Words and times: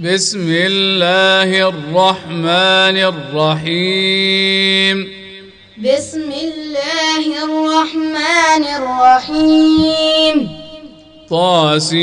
بسم 0.00 0.52
الله 0.52 1.68
الرحمن 1.68 2.96
الرحيم. 2.96 5.08
بسم 5.78 6.20
الله 6.20 7.44
الرحمن 7.44 8.64
الرحيم. 8.64 10.48
طاسيم. 11.30 12.00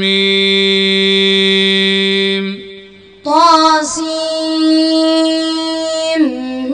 ميم. 0.00 2.60
طاسيم. 3.24 4.04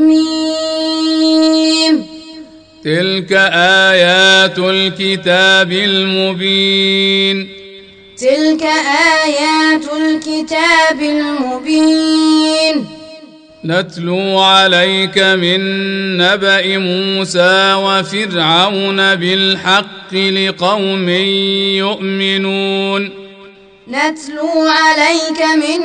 ميم. 0.03 2.07
تلك 2.85 3.33
آيات 3.53 4.59
الكتاب 4.59 5.73
المبين. 5.73 7.56
تلك 8.21 8.63
آيات 9.25 9.85
الكتاب 9.93 11.03
المبين. 11.03 12.87
نتلو 13.65 14.41
عليك 14.41 15.19
من 15.19 15.61
نبأ 16.17 16.79
موسى 16.79 17.75
وفرعون 17.75 19.15
بالحق 19.15 20.15
لقوم 20.15 21.09
يؤمنون. 21.79 23.11
نتلو 23.89 24.69
عليك 24.69 25.43
من 25.57 25.81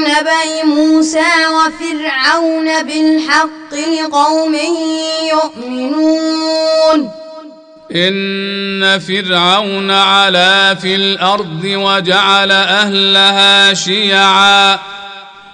نبأ 0.00 0.64
موسى 0.64 1.32
وفرعون 1.56 2.82
بالحق 2.82 3.74
لقوم 3.74 4.54
يؤمنون. 5.32 7.23
إن 7.94 8.98
فرعون 8.98 9.90
علا 9.90 10.74
في 10.74 10.94
الأرض 10.94 11.64
وجعل 11.64 12.52
أهلها 12.52 13.74
شيعا. 13.74 14.74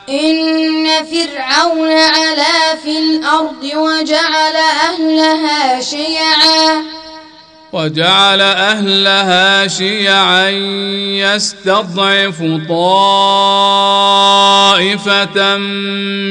إن 0.09 0.87
فرعون 1.05 1.91
علا 1.93 2.77
في 2.85 2.99
الأرض 2.99 3.65
وجعل 3.75 4.57
أهلها 4.57 5.81
شيعا. 5.81 6.85
وجعل 7.73 8.41
أهلها 8.41 9.69
شيعا 9.69 10.49
يستضعف 11.21 12.43
طائفة 12.69 13.47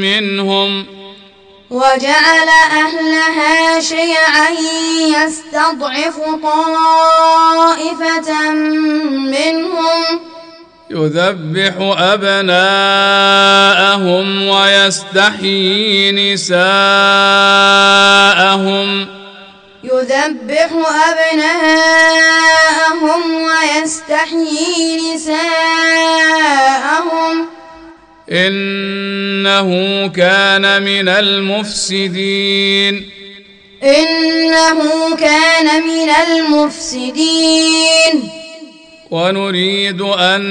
منهم. 0.01 0.98
وجعل 1.69 2.49
أهلها 2.71 3.79
شيعا 3.79 4.49
يستضعف 4.99 6.17
طائفة 6.43 8.31
منهم 9.11 10.19
يذبح 10.89 11.73
أبناءهم 11.99 12.57
ويستحيي 14.47 16.11
نساءهم. 16.33 16.59
يذبح 19.83 20.69
أبناءهم 21.09 22.41
ويستحيي 23.41 25.15
نساءهم. 25.15 25.49
إنه 28.31 30.07
كان 30.07 30.81
من 30.81 31.09
المفسدين. 31.09 33.09
إنه 33.83 35.15
كان 35.15 35.83
من 35.83 36.09
المفسدين. 36.27 38.29
ونريد 39.11 40.01
أن 40.01 40.41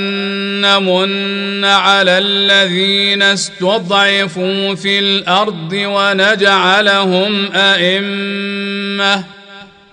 نمن 0.61 1.65
على 1.65 2.19
الذين 2.19 3.23
استضعفوا 3.23 4.75
في 4.75 4.99
الأرض 4.99 5.73
ونجعلهم 5.73 7.49
أئمة. 7.55 9.38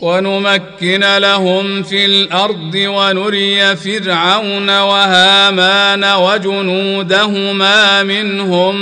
ونمكن 0.00 1.00
لهم 1.18 1.82
في 1.82 2.04
الأرض 2.04 2.74
ونري 2.74 3.76
فرعون 3.76 4.70
وهامان 4.80 6.04
وجنودهما 6.04 8.02
منهم 8.02 8.76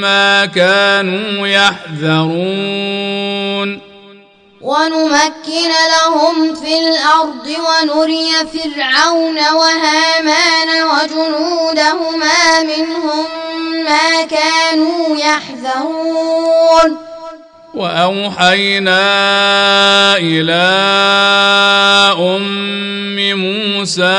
ما 0.00 0.46
كانوا 0.46 1.46
يحذرون. 1.46 2.94
ونمكن 4.60 5.70
لهم 5.94 6.54
في 6.54 6.78
الأرض 6.78 7.46
ونري 7.46 8.30
فرعون 8.52 9.38
وهامان 9.38 10.68
وجنودهما 10.82 12.62
منهم 12.62 13.26
ما 13.84 14.24
كانوا 14.24 15.16
يحذرون. 15.16 17.13
وأوحينا 17.74 19.02
إلى 20.16 20.64
أم 22.18 23.16
موسى 23.34 24.18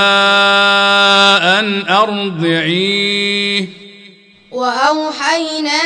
أن 1.60 1.88
أرضعيه. 1.90 3.66
وأوحينا 4.52 5.82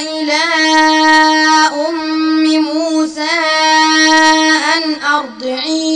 إلى 0.00 0.42
أم 1.88 2.44
موسى 2.44 3.36
أن 4.76 4.84
أرضعيه. 5.14 5.87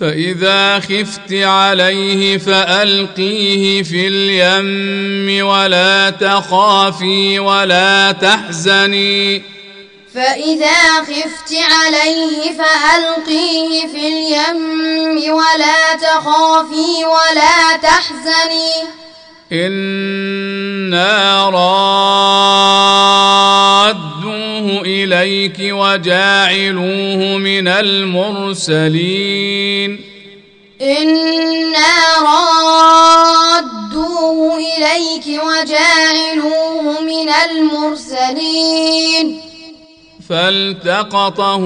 فإذا 0.00 0.80
خفت 0.80 1.32
عليه 1.32 2.38
فألقيه 2.38 3.82
في 3.82 4.08
اليم 4.08 5.46
ولا 5.46 6.10
تخافي 6.10 7.38
ولا 7.38 8.12
تحزني. 8.12 9.42
فإذا 10.14 11.00
خفت 11.00 11.54
عليه 11.54 12.52
فألقيه 12.58 13.86
في 13.86 14.08
اليم 14.08 15.34
ولا 15.34 15.94
تخافي 16.02 17.04
ولا 17.04 17.76
تحزني. 17.82 18.72
إنا 19.52 21.50
رادوه 21.50 22.19
إليك 25.22 25.56
وجاعلوه 25.60 27.36
من 27.38 27.68
المرسلين. 27.68 29.10
إنا 30.82 31.88
رادوه 32.24 33.78
إليك 34.58 35.26
وجاعلوه 35.42 37.00
من 37.00 37.28
المرسلين. 37.50 39.40
فالتقطه 40.28 41.64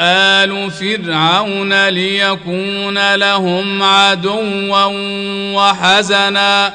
آل 0.00 0.70
فرعون 0.70 1.88
ليكون 1.88 3.14
لهم 3.14 3.82
عدوا 3.82 4.84
وحزنا. 5.54 6.74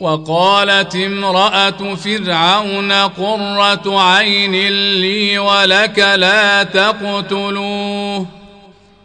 وقالت 0.00 0.94
امرأة 0.94 1.94
فرعون 1.94 2.92
قرة 2.92 4.00
عين 4.00 4.52
لي 5.00 5.38
ولك 5.38 5.98
لا 5.98 6.62
تقتلوه. 6.62 8.26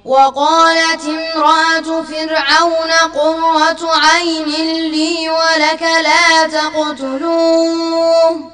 وقالت 0.05 1.01
امرأة 1.05 2.03
فرعون 2.03 2.91
قرة 3.13 3.95
عين 3.95 4.45
لي 4.91 5.29
ولك 5.29 5.81
لا 5.81 6.47
تقتلوه. 6.47 8.51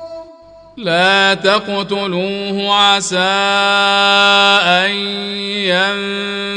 لا 0.77 1.33
تقتلوه 1.33 2.75
عسى 2.75 3.17
أن 4.65 4.91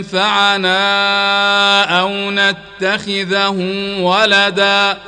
ينفعنا 0.01 0.81
أو 2.01 2.31
نتخذه 2.31 3.57
ولدا. 4.01 4.99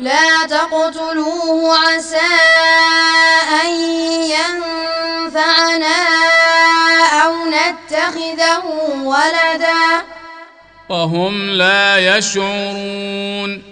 لا 0.00 0.46
تقتلوه 0.46 1.78
عسى 1.78 2.16
أن 3.64 3.70
ينفعنا 4.24 5.98
أو 7.24 7.34
نتخذه 7.46 8.64
ولدا. 9.04 10.04
وهم 10.88 11.50
لا 11.50 12.16
يشعرون. 12.16 13.62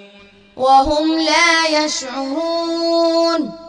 وهم 0.57 1.19
لا 1.19 1.85
يشعرون. 1.85 3.69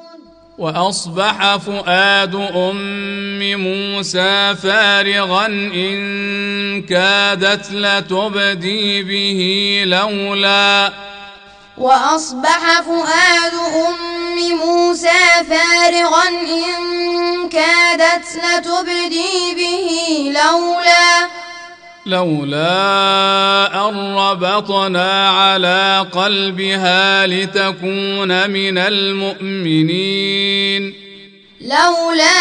وأصبح 0.57 1.55
فؤاد 1.55 2.35
أم 2.35 3.39
موسى 3.39 4.55
فارغا 4.63 5.45
إن 5.45 6.81
كادت 6.81 7.71
لتبدي 7.71 9.03
به 9.03 9.81
لولا 9.85 10.93
وأصبح 11.79 12.81
فؤاد 12.81 13.53
أم 13.87 13.95
موسى 14.57 15.21
فارغا 15.49 16.27
إن 16.29 17.49
كادت 17.49 18.25
لتبدي 18.35 19.55
به 19.55 19.89
لولا 20.41 21.29
لولا 22.05 23.89
أن 23.89 24.15
ربطنا 24.15 25.29
على 25.29 26.07
قلبها 26.11 27.27
لتكون 27.27 28.49
من 28.49 28.77
المؤمنين. 28.77 30.29
لولا 31.61 32.39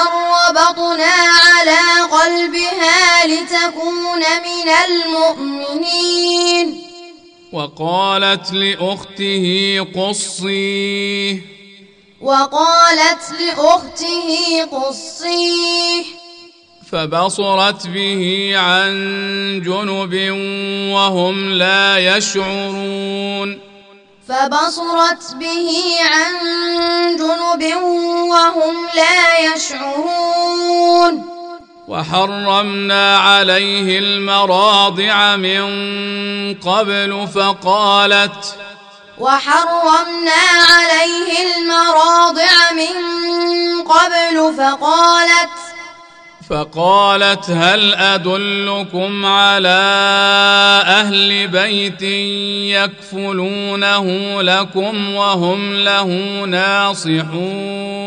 أن 0.00 0.06
ربطنا 0.48 1.14
على 1.46 1.80
قلبها 2.10 3.26
لتكون 3.26 4.20
من 4.20 4.68
المؤمنين. 4.88 6.85
وقالت 7.56 8.52
لأخته 8.52 9.46
قصيه 9.96 11.40
وقالت 12.20 13.24
لأخته 13.40 14.64
قصيه 14.72 16.04
فبصرت 16.92 17.86
به 17.86 18.52
عن 18.56 18.92
جنب 19.64 20.14
وهم 20.94 21.50
لا 21.50 22.16
يشعرون. 22.16 23.60
فبصرت 24.28 25.34
به 25.40 25.70
عن 26.00 26.32
جنب 27.16 27.76
وهم 28.30 28.88
لا 28.94 29.38
يشعرون. 29.54 31.35
وحرمنا 31.88 33.16
عليه 33.18 33.98
المراضع 33.98 35.36
من 35.36 35.64
قبل 36.54 37.28
فقالت 37.34 38.56
وحرمنا 39.18 40.42
عليه 40.70 41.56
المراضع 41.56 42.72
من 42.72 42.94
قبل 43.82 44.54
فقالت 44.58 45.50
فقالت 46.50 47.50
هل 47.50 47.94
أدلكم 47.94 49.26
على 49.26 49.68
أهل 50.86 51.48
بيت 51.48 52.02
يكفلونه 52.82 54.06
لكم 54.42 55.14
وهم 55.14 55.74
له 55.74 56.06
ناصحون 56.46 58.06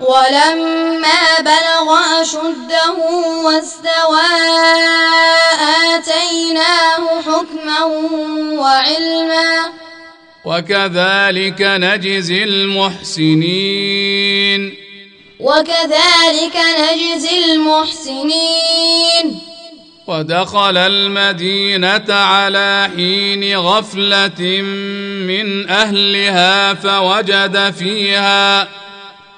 ولما 0.00 1.40
بلغ 1.40 1.88
أشده 2.22 2.96
واستوى 3.44 4.30
آتيناه 5.94 7.22
حكما 7.22 7.84
وعلما. 8.58 9.72
وكذلك 10.44 11.60
نجزي 11.60 12.44
المحسنين. 12.44 13.80
وكذلك 15.40 16.56
نجزي 16.80 17.44
المحسنين. 17.44 19.40
ودخل 20.06 20.76
المدينة 20.76 22.14
على 22.14 22.90
حين 22.96 23.56
غفلة 23.56 24.62
من 25.26 25.68
أهلها 25.70 26.74
فوجد 26.74 27.74
فيها 27.78 28.68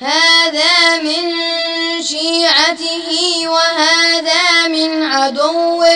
هذا 0.00 1.02
من 1.02 1.32
شيعته 2.02 3.08
وهذا 3.48 4.68
من 4.68 5.02
عدوه. 5.02 5.86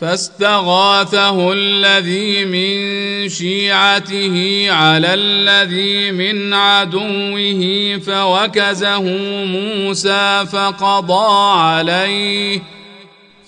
فاستغاثه 0.00 1.52
الذي 1.52 2.44
من 2.44 3.28
شيعته 3.28 4.66
على 4.70 5.14
الذي 5.14 6.10
من 6.10 6.54
عدوه 6.54 8.00
فوكزه 8.06 9.02
موسى 9.44 10.46
فقضى 10.52 11.60
عليه. 11.60 12.75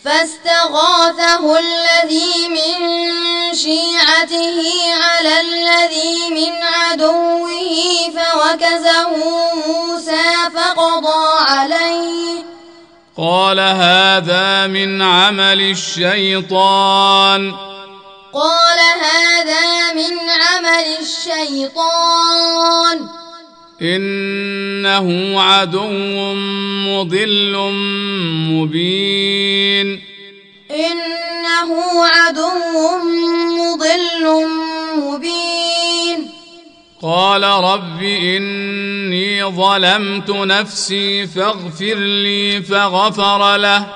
فاستغاثه 0.08 1.44
الذي 1.58 2.48
من 2.48 2.74
شيعته 3.54 4.62
على 5.04 5.40
الذي 5.40 6.30
من 6.30 6.52
عدوه 6.62 7.76
فوكزه 8.16 9.08
موسى 9.66 10.26
فقضى 10.54 11.24
عليه. 11.48 12.44
قال 13.18 13.60
هذا 13.60 14.66
من 14.66 15.02
عمل 15.02 15.60
الشيطان. 15.60 17.54
قال 18.34 18.78
هذا 19.00 19.92
من 19.92 20.30
عمل 20.30 20.96
الشيطان. 21.00 23.08
إنه 23.82 25.40
عدو 25.40 25.86
مضل 26.86 27.56
مبين. 28.50 30.02
إنه 30.70 32.04
عدو 32.06 32.50
مضل 33.58 34.46
مبين. 34.96 36.30
قال 37.02 37.42
رب 37.42 38.02
إني 38.02 39.44
ظلمت 39.44 40.30
نفسي 40.30 41.26
فاغفر 41.26 41.94
لي 41.94 42.62
فغفر 42.62 43.56
له. 43.56 43.86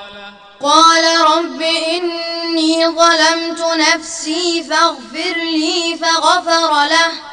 قال 0.63 1.05
رب 1.37 1.63
إني 1.63 2.87
ظلمت 2.87 3.63
نفسي 3.79 4.63
فاغفر 4.63 5.37
لي 5.37 5.99
فغفر 5.99 6.73
له. 6.85 7.32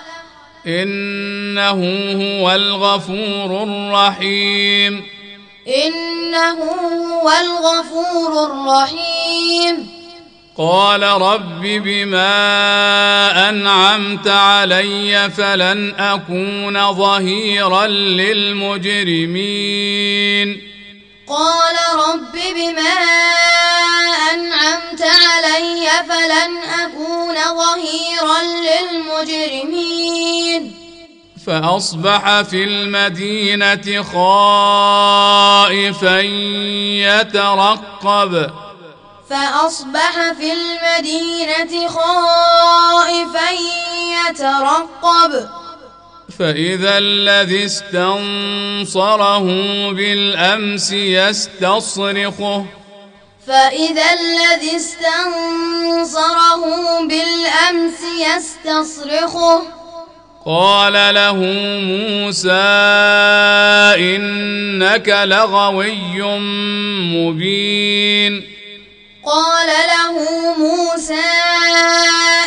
إنه 0.70 1.82
هو 2.14 2.52
الغفور 2.52 3.64
الرحيم. 3.64 5.04
إنه 5.86 6.64
هو 6.64 7.32
الغفور 7.42 8.52
الرحيم. 8.52 10.00
قال 10.58 11.04
رب 11.04 11.62
بما 11.62 13.50
أنعمت 13.50 14.28
علي 14.28 15.30
فلن 15.38 15.94
أكون 16.00 16.94
ظهيرا 16.94 17.88
للمجرمين. 17.88 19.10
قال 21.30 21.76
رب 21.96 22.32
بما 22.32 22.96
أنعمت 24.34 25.02
علي 25.02 25.90
فلن 26.10 26.58
أكون 26.58 27.36
ظهيرا 27.36 28.42
للمجرمين. 29.22 30.64
فأصبح 31.48 32.42
في 32.42 32.64
المدينة 32.64 34.04
خائفا 34.14 35.00
يترقب. 37.10 38.52
فأصبح 39.30 40.32
في 40.38 40.54
المدينة 40.54 41.88
خائفا 41.88 43.50
يترقب. 44.30 45.50
فإذا 46.40 46.98
الذي 46.98 47.66
استنصره 47.66 49.46
بالأمس 49.92 50.92
يستصرخه. 50.92 52.66
فإذا 53.48 54.06
الذي 54.14 54.76
استنصره 54.76 56.64
بالأمس 57.08 58.02
يستصرخه. 58.20 59.62
قال 60.46 60.94
له 60.94 61.36
موسى 61.84 62.52
إنك 64.00 65.10
لغوي 65.10 66.22
مبين. 67.16 68.34
قال 69.26 69.68
له 69.68 70.16
موسى 70.58 71.30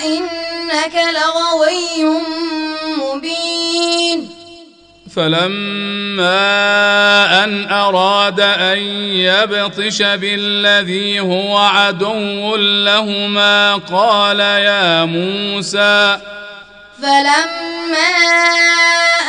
إنك 0.05 0.95
لغوي 0.95 2.05
مبين 2.05 2.32
فلما 5.17 6.65
أن 7.45 7.71
أراد 7.73 8.41
أن 8.41 8.79
يبطش 8.79 10.03
بالذي 10.03 11.21
هو 11.21 11.59
عدو 11.59 12.57
لهما 12.57 13.77
قال 13.77 14.41
يا 14.41 15.05
موسى 15.05 16.19
فلما 17.03 18.13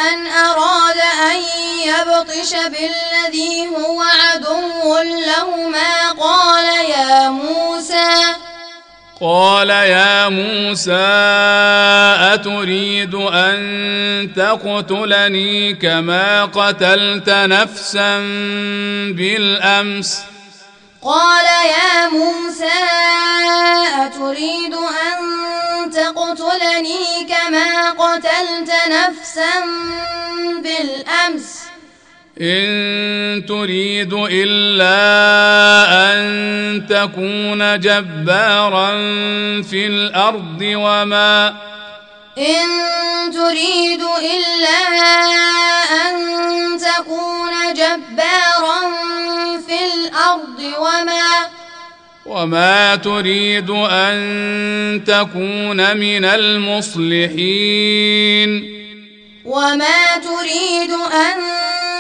أن 0.10 0.28
أراد 0.28 0.98
أن 1.32 1.42
يبطش 1.86 2.52
بالذي 2.54 3.68
هو 3.68 4.02
عدو 4.02 4.98
لهما 5.02 6.12
قال 6.20 6.66
يا 6.90 7.30
موسى 7.30 8.36
قال 9.22 9.70
يا 9.70 10.30
موسى 10.30 10.92
أتريد 12.34 13.16
أن 13.16 14.30
تقتلني 14.36 15.74
كما 15.74 16.46
قتلت 16.46 17.30
نفسا 17.30 18.18
بالأمس؟ 19.14 20.20
قال 21.02 21.46
يا 21.46 22.10
موسى 22.10 22.82
أتريد 24.06 24.74
أن 24.74 25.92
تقتلني 25.92 27.28
كما 27.30 27.90
قتلت 27.90 28.72
نفسا 28.88 29.52
بالأمس؟ 30.64 31.73
إن 32.42 33.46
تريد 33.46 34.14
إلا 34.14 34.96
أن 36.14 36.88
تكون 36.90 37.80
جبارا 37.80 38.92
في 39.62 39.88
الأرض 39.88 40.62
وما 40.62 41.54
إن 42.38 42.66
تريد 43.34 44.02
إلا 44.02 44.80
أن 46.06 46.16
تكون 46.80 47.74
جبارا 47.74 48.80
في 49.68 49.78
الأرض 49.94 50.60
وما 50.80 51.50
وما 52.26 52.96
تريد 52.96 53.70
أن 53.70 55.04
تكون 55.08 55.98
من 55.98 56.26
المصلحين 56.26 57.64
وما 59.46 60.18
تريد 60.18 60.92
أن 60.92 61.38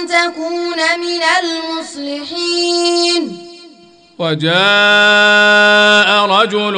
تكون 0.07 0.79
من 1.00 1.21
المصلحين. 1.43 3.23
وجاء 4.19 6.09
رجل 6.25 6.77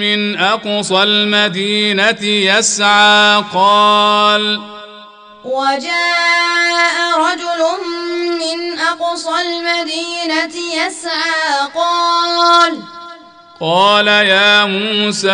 من 0.00 0.38
أقصى 0.38 1.02
المدينة 1.02 2.22
يسعى 2.22 3.44
قال 3.54 4.60
وجاء 5.44 6.96
رجل 7.18 7.62
من 8.38 8.78
أقصى 8.78 9.40
المدينة 9.40 10.54
يسعى 10.74 11.68
قال 11.74 12.97
قال 13.60 14.06
يا 14.06 14.64
موسى 14.64 15.30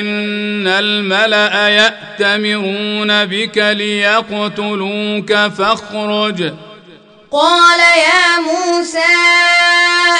إن 0.00 0.66
الملأ 0.66 1.68
يأتمرون 1.68 3.24
بك 3.24 3.58
ليقتلوك 3.58 5.32
فاخرج. 5.32 6.52
قال 7.32 7.80
يا 7.80 8.40
موسى 8.40 8.98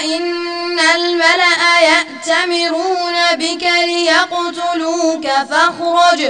إن 0.04 0.78
الملأ 0.78 1.80
يأتمرون 1.80 3.14
بك 3.34 3.64
ليقتلوك 3.86 5.26
فاخرج. 5.50 6.20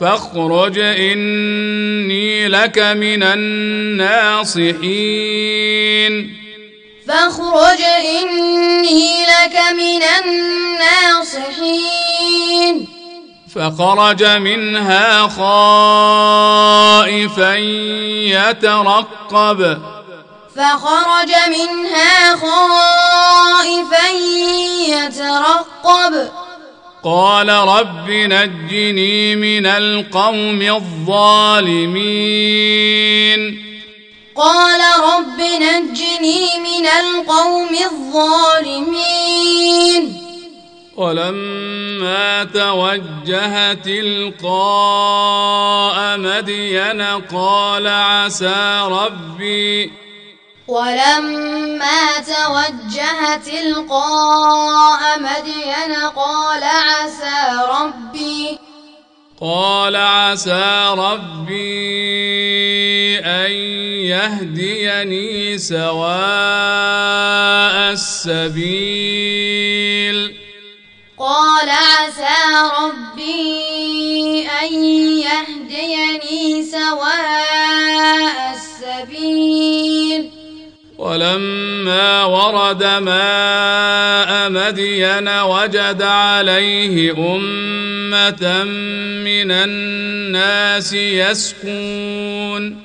فاخرج 0.00 0.78
إني 0.78 2.48
لك 2.48 2.78
من 2.78 3.22
الناصحين. 3.22 4.86
فاخرج 7.08 7.82
إني 7.82 9.26
لك 9.26 9.56
من 9.72 10.02
الناصحين. 10.24 11.76
فخرج 13.54 14.24
منها 14.24 15.28
خائفا 15.28 16.34
يترقب. 18.26 19.78
فخرج 20.56 21.32
منها 21.48 22.36
خائفا 22.36 24.08
يترقب. 24.88 26.28
قال 27.04 27.48
رب 27.48 28.10
نجني 28.10 29.36
من 29.36 29.66
القوم 29.66 30.62
الظالمين. 30.62 32.06
قال 34.36 34.80
رب 35.02 35.40
نجني 35.40 36.58
من 36.58 36.86
القوم 36.86 37.74
الظالمين. 37.92 39.16
ولما 40.96 42.44
توجه 42.44 43.72
تلقاء 43.72 44.56
مدين 46.18 47.02
قال 47.32 47.86
عسى 47.86 48.80
ربي. 48.84 49.92
ولما 50.68 52.20
توجه 52.20 53.36
تلقاء 53.36 55.20
مدين 55.20 55.94
قال 56.16 56.62
عسى 56.64 57.60
ربي. 57.68 58.65
قال 59.40 59.96
عسى 59.96 60.94
ربي 60.98 62.08
أن 63.18 63.50
يهديني 64.08 65.58
سواء 65.58 66.16
السبيل. 67.92 69.16
قال 71.18 71.70
عسى 71.70 72.36
ربي 72.80 74.48
أن 74.48 74.84
يهديني 75.20 76.64
سواء 76.64 78.54
السبيل. 78.56 80.45
ولما 80.98 82.24
ورد 82.24 82.84
ماء 82.84 84.50
مدين 84.50 85.28
وجد 85.28 86.02
عليه 86.02 87.12
أمة 87.12 88.64
من 89.24 89.50
الناس 89.50 90.92
يسكون. 90.92 92.82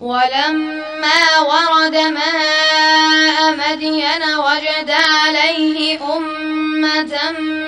ولما 0.00 1.22
ورد 1.40 1.96
ماء 1.96 3.56
مدين 3.56 4.22
وجد 4.38 4.90
عليه 4.90 6.00
أمة 6.16 7.14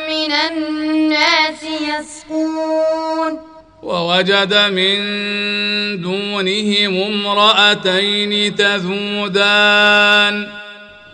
من 0.09 0.33
الناس 0.33 1.63
يسكون. 1.63 3.54
ووجد 3.85 4.55
من 4.55 4.97
دونهم 6.03 7.03
امرأتين 7.03 8.57
تذودان. 8.57 10.49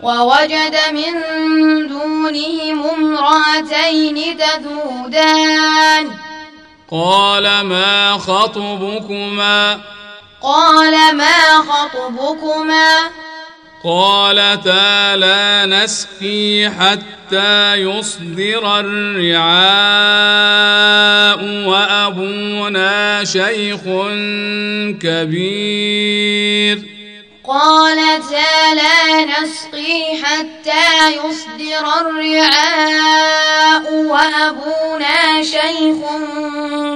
ووجد 0.01 0.75
من 0.93 1.13
دونهم 1.87 2.83
امرأتين 2.89 4.37
تذودان. 4.37 6.11
قال 6.91 7.61
ما 7.61 8.17
خطبكما؟ 8.17 9.79
قال 10.41 11.15
ما 11.15 11.61
خطبكما؟ 11.69 12.97
قالتا 13.83 15.15
لا 15.15 15.65
نسقي 15.65 16.69
حتى 16.79 17.75
يصدر 17.75 18.79
الرعاء 18.79 19.41
وأبونا 21.65 23.23
شيخ 23.23 23.81
كبير. 25.01 26.77
قالتا 27.43 28.73
لا 28.75 29.25
نسقي 29.25 30.01
حتى 30.23 31.09
يصدر 31.09 31.85
الرعاء 32.01 33.85
وأبونا 33.93 35.43
شيخ 35.43 35.99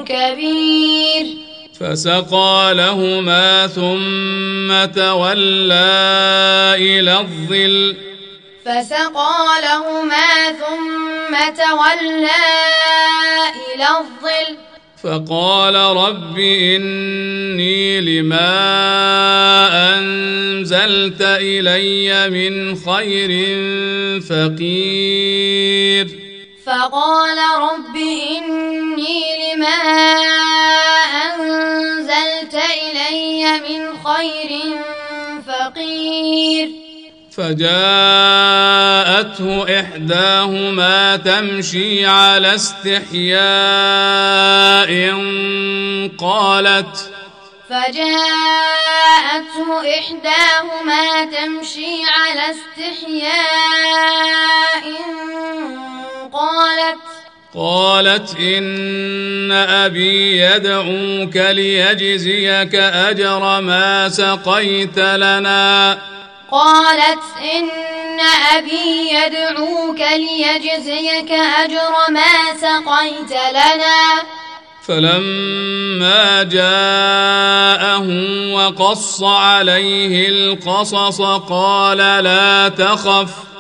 كبير. 0.06 1.45
فسقى 1.80 2.74
لهما 2.76 3.68
ثم 3.68 4.86
تولى 5.02 6.76
إلى 6.78 7.20
الظل. 7.20 7.96
فسقى 8.66 9.62
لهما 9.64 10.52
ثم 10.52 11.36
تولى 11.58 12.46
إلى 13.76 13.88
الظل. 14.00 14.58
فقال 15.04 15.76
رب 15.76 16.40
إني 16.40 18.02
لما 18.02 18.54
أنزلت 19.98 21.22
إلي 21.22 22.30
من 22.30 22.76
خير 22.76 23.32
فقير. 24.22 26.25
فقال 26.66 27.38
رب 27.60 27.96
إني 27.96 29.54
لما 29.54 29.82
أنزلت 31.26 32.54
إلي 32.54 33.60
من 33.60 33.82
خير 34.04 34.52
فقير. 35.48 36.70
فجاءته 37.38 39.46
إحداهما 39.80 41.16
تمشي 41.16 42.06
على 42.06 42.56
استحياء 42.56 43.46
قالت 46.20 47.12
فجاءته 47.70 49.70
إحداهما 50.00 51.26
تمشي 51.26 52.04
على 52.04 52.52
استحياء 52.52 53.36
قالت 56.34 56.55
قالت 57.58 58.36
إن 58.40 59.52
أبي 59.52 60.38
يدعوك 60.40 61.36
ليجزيك 61.36 62.76
أجر 62.76 63.62
ما 63.62 64.10
سقيت 64.10 65.00
لنا. 65.00 65.98
قالت 66.52 67.24
إن 67.56 67.70
أبي 68.58 69.10
يدعوك 69.14 70.00
ليجزيك 70.00 71.32
أجر 71.32 71.94
ما 72.10 72.58
سقيت 72.62 73.32
لنا. 73.32 74.24
فلما 74.88 76.44
جاءه 76.44 78.08
وقص 78.54 79.24
عليه 79.24 80.30
القصص 80.30 81.22
قال 81.50 81.98
لا 81.98 82.70
تخف. 82.70 83.55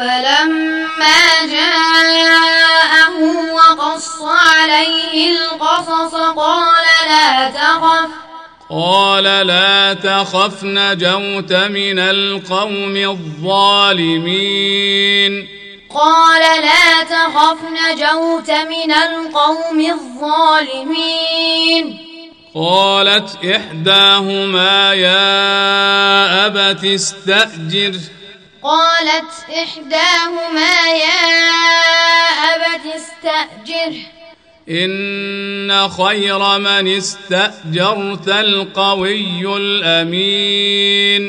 فلما 0.00 1.20
جاءه 1.50 3.16
وقص 3.52 4.22
عليه 4.22 5.30
القصص 5.30 6.14
قال 6.36 6.84
لا 7.10 7.50
تخف. 7.50 8.08
قال 8.70 9.24
لا 9.24 9.94
تخف 9.94 10.64
نجوت 10.64 11.52
من 11.52 11.98
القوم 11.98 12.96
الظالمين. 13.96 15.48
قال 15.94 16.40
لا 16.40 17.02
تخف 17.02 17.58
نجوت 17.62 18.50
من 18.50 18.92
القوم 18.92 19.80
الظالمين. 20.80 21.98
قالت 22.54 23.44
إحداهما 23.44 24.94
يا 24.94 26.46
أبت 26.46 26.84
استأجر. 26.84 27.92
قالت 28.62 29.32
إحداهما 29.62 30.92
يا 30.92 31.24
أبت 32.54 32.86
استأجره 32.96 34.20
إن 34.68 35.88
خير 35.88 36.58
من 36.58 36.96
استأجرت 36.96 38.28
القوي 38.28 39.56
الأمين. 39.56 41.22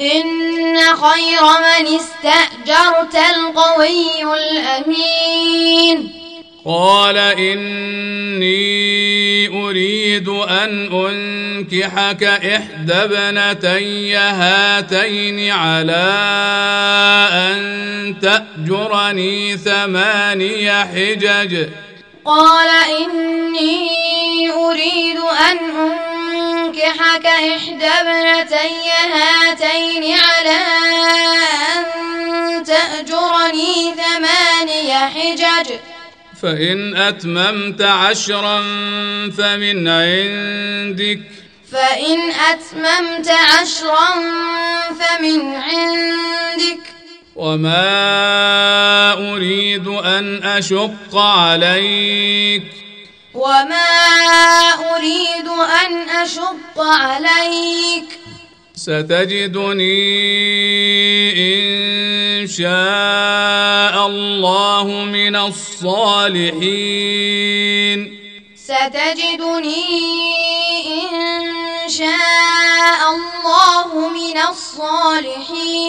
إن 0.00 0.76
خير 0.78 1.42
من 1.42 1.86
استأجرت 1.96 3.14
القوي 3.14 4.22
الأمين. 4.34 6.23
قال 6.66 7.18
إني 7.18 8.48
أريد 9.48 10.28
أن 10.28 10.88
أنكحك 10.92 12.24
إحدى 12.24 12.92
ابنتي 12.92 14.16
هاتين 14.16 15.50
على 15.50 16.06
أن 17.32 18.14
تأجرني 18.22 19.56
ثماني 19.56 20.72
حجج. 20.72 21.68
قال 22.24 22.70
إني 23.00 24.50
أريد 24.50 25.18
أن 25.50 25.58
أنكحك 25.76 27.26
إحدى 27.26 27.86
ابنتي 27.86 28.90
هاتين 29.12 30.16
على 30.18 30.58
أن 31.76 31.84
تأجرني 32.64 33.94
ثماني 33.96 34.94
حجج. 34.94 35.68
فإن 36.44 36.96
أتممت 36.96 37.82
عشرا 37.82 38.60
فمن 39.38 39.88
عندك. 39.88 41.20
فإن 41.72 42.18
أتممت 42.30 43.28
عشرا 43.28 44.14
فمن 45.00 45.54
عندك. 45.54 46.80
وما 47.36 49.12
أريد 49.32 49.88
أن 49.88 50.42
أشق 50.44 51.16
عليك. 51.16 52.62
وما 53.34 53.88
أريد 54.96 55.48
أن 55.86 56.08
أشق 56.08 56.80
عليك. 56.80 58.23
ستجدني 58.76 59.94
إن 61.38 62.46
شاء 62.46 64.06
الله 64.06 64.86
من 65.04 65.36
الصالحين. 65.36 66.58
ستجدني 68.56 69.84
إن 70.86 71.88
شاء 71.88 73.00
الله 73.14 74.08
من 74.08 74.38
الصالحين. 74.50 75.84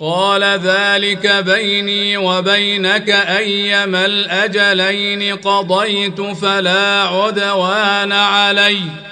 قال 0.00 0.42
ذلك 0.42 1.26
بيني 1.26 2.16
وبينك 2.16 3.10
أيما 3.10 4.06
الأجلين 4.06 5.36
قضيت 5.36 6.20
فلا 6.20 7.02
عدوان 7.02 8.12
علي. 8.12 9.11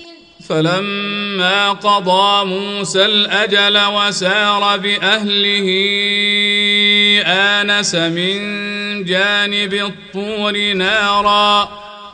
فلما 0.51 1.71
قضى 1.71 2.45
موسى 2.45 3.05
الأجل 3.05 3.85
وسار 3.85 4.77
بأهله 4.77 5.67
آنس 7.25 7.95
من 7.95 8.39
جانب 9.03 9.73
الطور 9.73 10.73
نارا. 10.73 11.69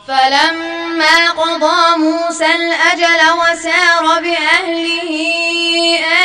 فلما 0.07 1.29
قضى 1.29 1.97
موسى 1.97 2.45
الأجل 2.45 3.21
وسار 3.41 4.21
بأهله 4.21 5.11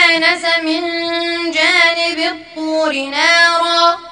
آنس 0.09 0.44
من 0.64 0.83
جانب 1.51 2.18
الطور 2.18 2.92
نارا. 2.92 4.12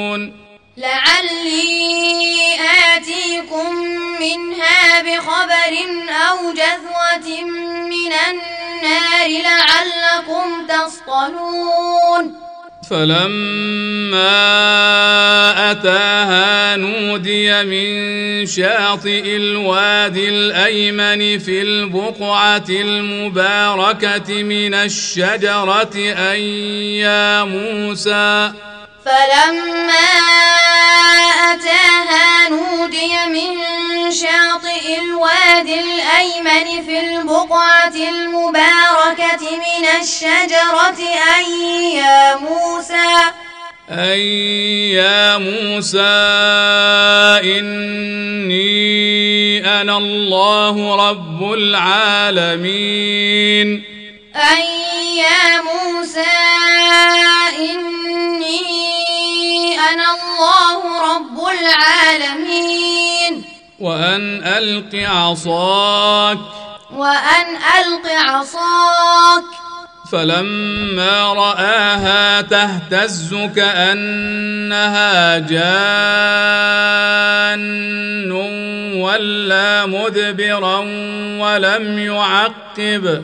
لعلكم 9.39 10.67
تصطلون. 10.67 12.51
فلما 12.89 14.31
أتاها 15.71 16.75
نودي 16.75 17.63
من 17.63 18.45
شاطئ 18.45 19.35
الوادي 19.37 20.29
الأيمن 20.29 21.39
في 21.39 21.61
البقعة 21.61 22.69
المباركة 22.69 24.43
من 24.43 24.73
الشجرة 24.73 25.95
أن 25.95 26.39
يا 26.99 27.43
موسى 27.43 28.51
فلما 29.05 30.09
أتاها 31.53 32.49
نودي 32.49 33.13
من 33.27 33.51
شاطئ 34.11 34.99
الوادي 34.99 35.79
الأيمن 35.79 36.85
في 36.85 36.99
البقعة 36.99 37.95
المباركة 37.95 39.43
من 39.51 39.85
الشجرة 40.01 40.99
أي 41.37 41.93
يا 41.95 42.35
موسى 42.35 43.09
أي 43.89 44.91
يا 44.91 45.37
موسى 45.37 45.99
إني 47.59 48.61
أنا 49.81 49.97
الله 49.97 50.95
رب 51.09 51.53
العالمين 51.53 53.11
أي 54.35 55.17
يا 55.17 55.61
موسى 55.61 56.23
إني 57.59 58.59
أنا 59.79 60.05
الله 60.13 61.01
رب 61.15 61.39
العالمين. 61.59 63.43
وأن 63.79 64.43
ألق 64.43 65.09
عصاك. 65.09 66.37
وأن 66.95 67.45
ألق 67.55 68.11
عصاك. 68.11 69.43
فلما 70.11 71.33
رآها 71.33 72.41
تهتز 72.41 73.35
كأنها 73.55 75.39
جان 75.39 75.91
ولا 79.01 79.85
مدبرا 79.85 80.77
ولم 81.39 81.99
يعقب. 81.99 83.23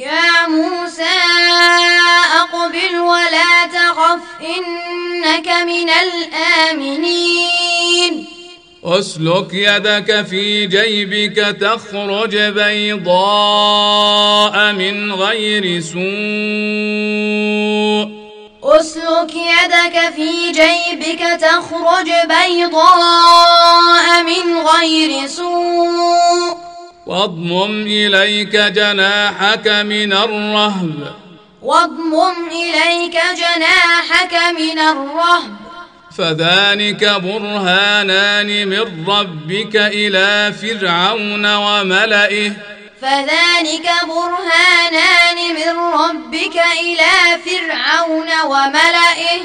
يا 0.00 0.48
موسى 0.48 1.16
أقبل 2.40 2.98
ولا 3.00 3.66
تخف 3.66 4.22
إنك 4.40 5.48
من 5.48 5.90
الآمنين. 6.70 7.60
أسلك 8.84 9.48
يدك 9.52 10.26
في 10.30 10.66
جيبك 10.66 11.36
تخرج 11.60 12.36
بيضاء 12.36 13.52
من 14.72 15.12
غير 15.12 15.80
سوء. 15.80 16.00
أسلك 18.62 19.34
يدك 19.34 20.12
في 20.16 20.52
جيبك 20.52 21.22
تخرج 21.40 22.10
بيضاء 22.28 24.22
من 24.22 24.56
غير 24.58 25.26
سوء. 25.26 26.59
واضمم 27.10 27.86
إليك 27.86 28.56
جناحك 28.56 29.68
من 29.68 30.12
الرهب. 30.12 31.14
واضمم 31.62 32.50
إليك 32.50 33.12
جناحك 33.12 34.34
من 34.58 34.78
الرهب. 34.78 35.56
فذلك 36.18 37.04
برهانان 37.04 38.68
من 38.68 39.08
ربك 39.08 39.76
إلى 39.76 40.54
فرعون 40.62 41.54
وملئه. 41.54 42.52
فذلك 43.02 43.90
برهانان 44.08 45.54
من 45.54 45.78
ربك 45.78 46.56
إلى 46.80 47.38
فرعون 47.46 48.28
وملئه. 48.46 49.42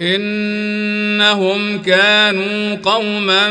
إنهم 0.00 1.82
كانوا 1.82 2.76
قوما 2.84 3.46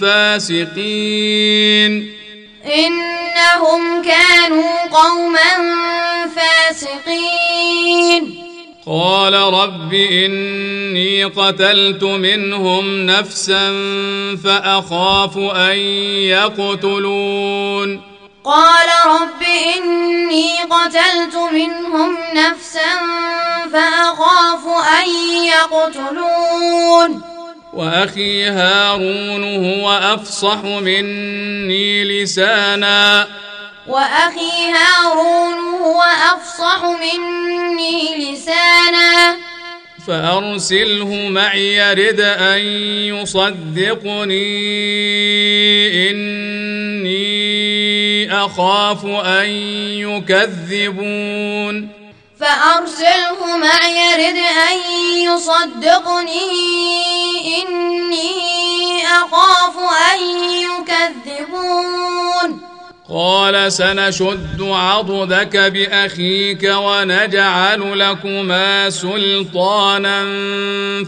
فاسقين. 0.00 1.92
إنهم 2.66 4.02
كانوا 4.02 4.88
قوما 4.92 5.52
فاسقين. 6.36 8.44
قال 8.86 9.34
رب 9.34 9.94
إني 9.94 11.24
قتلت 11.24 12.02
منهم 12.02 13.06
نفسا 13.06 13.72
فأخاف 14.44 15.38
أن 15.38 15.78
يقتلون. 16.28 18.00
قال 18.44 18.88
رب 19.06 19.42
إني 19.76 20.50
قتلت 20.70 21.36
منهم 21.52 22.16
نفسا 22.34 22.92
فأخاف 23.72 24.66
أن 25.02 25.08
يقتلون. 25.44 27.33
وأخي 27.74 28.44
هارون 28.44 29.64
هو 29.64 29.90
أفصح 29.90 30.64
مني 30.64 32.04
لسانا. 32.04 33.28
وأخي 33.86 34.72
هارون 34.74 35.54
هو 35.82 36.02
أفصح 36.02 36.84
مني 36.84 38.32
لسانا. 38.32 39.36
فأرسله 40.06 41.28
معي 41.28 41.74
يرد 41.74 42.20
أن 42.20 42.60
يصدقني. 43.14 44.44
إني 46.10 48.32
أخاف 48.32 49.06
أن 49.06 49.48
يكذبون. 49.98 52.03
فأرسله 52.40 53.56
معي 53.56 53.96
يرد 53.96 54.36
أن 54.70 54.78
يصدقني. 55.16 56.50
إني 57.62 59.06
أخاف 59.06 59.76
أن 60.12 60.18
يكذبون. 60.60 62.48
قال 63.10 63.72
سنشد 63.72 64.60
عضدك 64.60 65.56
بأخيك 65.56 66.72
ونجعل 66.76 67.98
لكما 67.98 68.90
سلطانا 68.90 70.24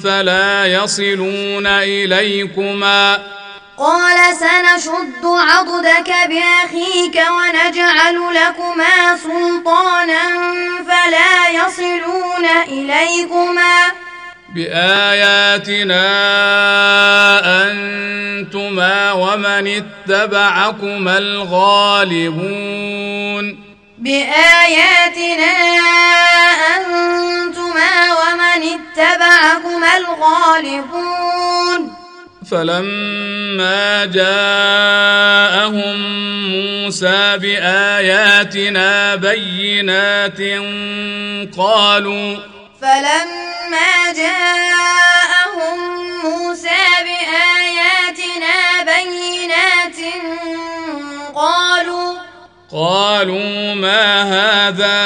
فلا 0.04 0.66
يصلون 0.66 1.66
إليكما. 1.66 3.35
قال 3.78 4.36
سنشد 4.36 5.24
عضدك 5.24 6.14
بأخيك 6.28 7.22
ونجعل 7.30 8.34
لكما 8.34 9.16
سلطانا 9.16 10.22
فلا 10.88 11.48
يصلون 11.48 12.46
إليكما. 12.68 13.76
بآياتنا 14.54 16.06
أنتما 17.62 19.12
ومن 19.12 19.84
اتبعكما 20.08 21.18
الغالبون. 21.18 22.64
بآياتنا 23.98 25.52
أنتما 26.76 28.12
ومن 28.12 28.62
اتبعكما 28.62 29.96
الغالبون. 29.96 32.05
فلما 32.50 34.04
جاءهم 34.04 35.96
موسى 36.50 37.38
بآياتنا 37.38 39.14
بينات 39.14 40.40
قالوا 41.58 42.36
فلما 42.82 44.12
جاءهم 44.16 45.78
موسى 46.24 46.84
بآياتنا 47.06 48.82
بينات 48.82 50.14
قالوا 51.34 52.12
قالوا 52.72 53.74
ما 53.74 54.22
هذا 54.22 54.96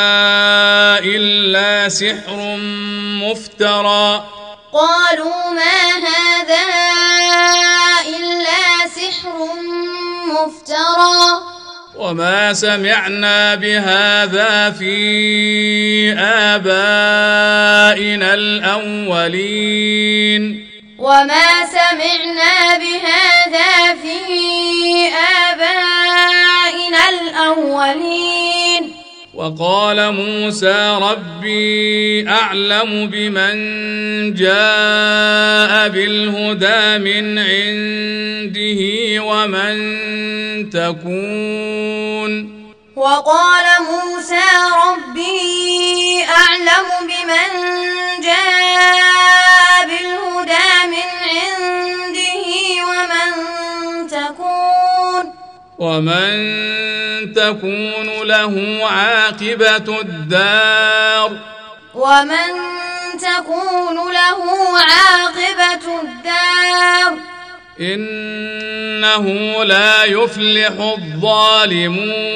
إلا 1.04 1.88
سحر 1.88 2.56
مفترى 3.22 4.24
قالوا 4.72 5.39
مفترى 10.80 11.40
وما 11.96 12.52
سمعنا 12.54 13.54
بهذا 13.54 14.70
في 14.70 16.12
آبائنا 16.18 17.54
الأولين. 18.34 19.90
وما 20.98 21.66
سمعنا 21.66 22.78
بهذا 22.78 23.94
في 24.02 24.20
آبائنا 25.52 27.08
الأولين. 27.08 28.99
وقال 29.34 30.12
موسى 30.14 30.98
ربي 31.02 32.28
أعلم 32.28 33.06
بمن 33.12 33.54
جاء 34.34 35.88
بالهدى 35.88 36.98
من 36.98 37.38
عنده 37.38 38.80
ومن 39.24 39.76
تكون. 40.70 42.60
وقال 42.96 43.66
موسى 43.90 44.48
ربي 44.86 46.24
أعلم 46.24 46.86
بمن 47.02 47.50
جاء 48.22 49.86
بالهدى 49.86 50.70
من 50.92 51.08
عنده 51.30 52.19
ومن 55.80 57.34
تكون 57.34 58.08
له 58.24 58.80
عاقبة 58.82 60.00
الدار 60.00 61.38
ومن 61.94 62.50
تكون 63.18 64.12
له 64.12 64.40
عاقبة 64.78 66.00
الدار 66.02 67.18
إنه 67.80 69.24
لا 69.64 70.04
يفلح 70.04 70.72
الظالمون 70.98 72.30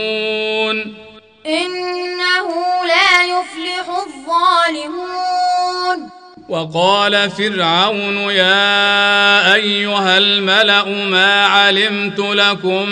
إنه 1.46 2.48
لا 2.86 3.22
يفلح 3.24 3.88
الظالمون 3.88 5.13
وقال 6.48 7.30
فرعون 7.30 8.16
يا 8.16 9.54
أيها 9.54 10.18
الملأ 10.18 10.84
ما 10.84 11.46
علمت 11.46 12.18
لكم 12.18 12.88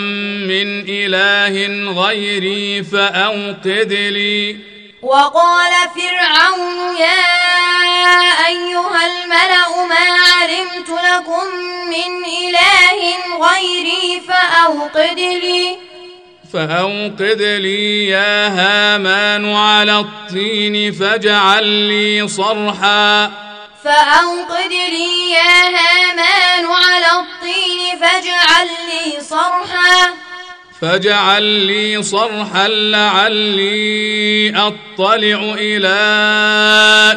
من 0.47 0.85
إله 0.89 1.55
غيري 2.01 2.83
فأوقد 2.83 3.93
لي. 3.93 4.57
وقال 5.01 5.71
فرعون 5.95 6.97
يا 6.97 7.23
أيها 8.47 9.01
الملأ 9.05 9.85
ما 9.85 10.07
علمت 10.33 10.89
لكم 10.89 11.45
من 11.89 12.25
إله 12.25 13.01
غيري 13.47 14.21
فأوقد 14.27 15.19
لي. 15.19 15.92
فأوقد 16.53 17.41
لي 17.41 18.07
يا 18.07 18.47
هامان 18.47 19.53
على 19.53 19.99
الطين 19.99 20.91
فاجعل 20.91 21.65
لي 21.65 22.27
صرحا. 22.27 23.31
فأوقد 23.83 24.71
لي 24.71 25.31
يا 25.31 25.63
هامان 25.63 26.65
على 26.65 27.05
الطين 27.19 27.99
فاجعل 27.99 28.67
لي 28.67 29.21
صرحا. 29.21 30.13
فاجعل 30.81 31.43
لي 31.43 32.03
صرحا 32.03 32.67
لعلي 32.67 34.49
أطلع 34.49 35.55
إلى 35.57 35.99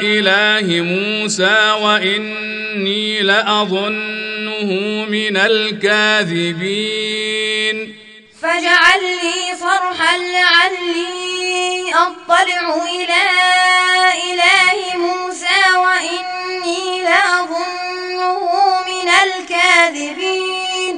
إله 0.03 0.81
موسى 0.81 1.77
وإني 1.83 3.23
لأظنه 3.23 4.71
من 5.09 5.37
الكاذبين. 5.37 6.87
فاجعل 8.47 9.03
لي 9.03 9.57
صرحا 9.61 10.17
لعلي 10.17 11.95
أطلع 11.95 12.85
إلى 12.85 13.23
إله 14.31 14.79
موسى 14.99 15.61
وإني 15.77 17.03
لاظنه 17.03 18.41
من 18.87 19.09
الكاذبين. 19.25 20.95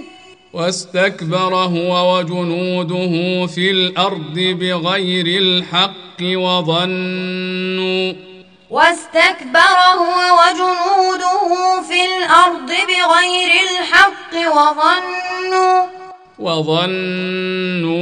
واستكبر 0.53 1.55
هو 1.55 2.19
وجنوده 2.19 3.47
في 3.47 3.71
الأرض 3.71 4.35
بغير 4.35 5.27
الحق 5.27 6.21
وظنوا. 6.23 8.13
واستكبر 8.71 9.79
هو 9.95 10.17
وجنوده 10.41 11.83
في 11.89 12.01
الأرض 12.05 12.69
بغير 12.69 13.51
الحق 13.71 14.33
وظنوا. 14.35 16.08
وظنوا 16.39 17.99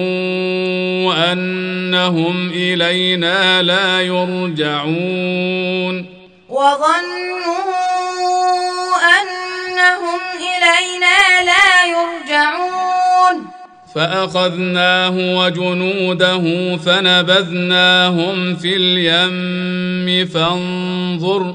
أنهم 1.32 2.50
إلينا 2.50 3.62
لا 3.62 4.00
يرجعون. 4.00 6.06
وظنوا 6.48 7.56
أنهم 9.20 10.20
إلينا 10.36 11.44
لا 11.44 11.86
يرجعون. 11.86 13.46
فأخذناه 13.94 15.38
وجنوده 15.38 16.44
فنبذناهم 16.76 18.56
في 18.56 18.76
اليم 18.76 20.26
فانظر 20.26 21.54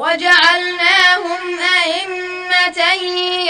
وجعلناهم 0.00 1.44
أئمة 1.84 2.80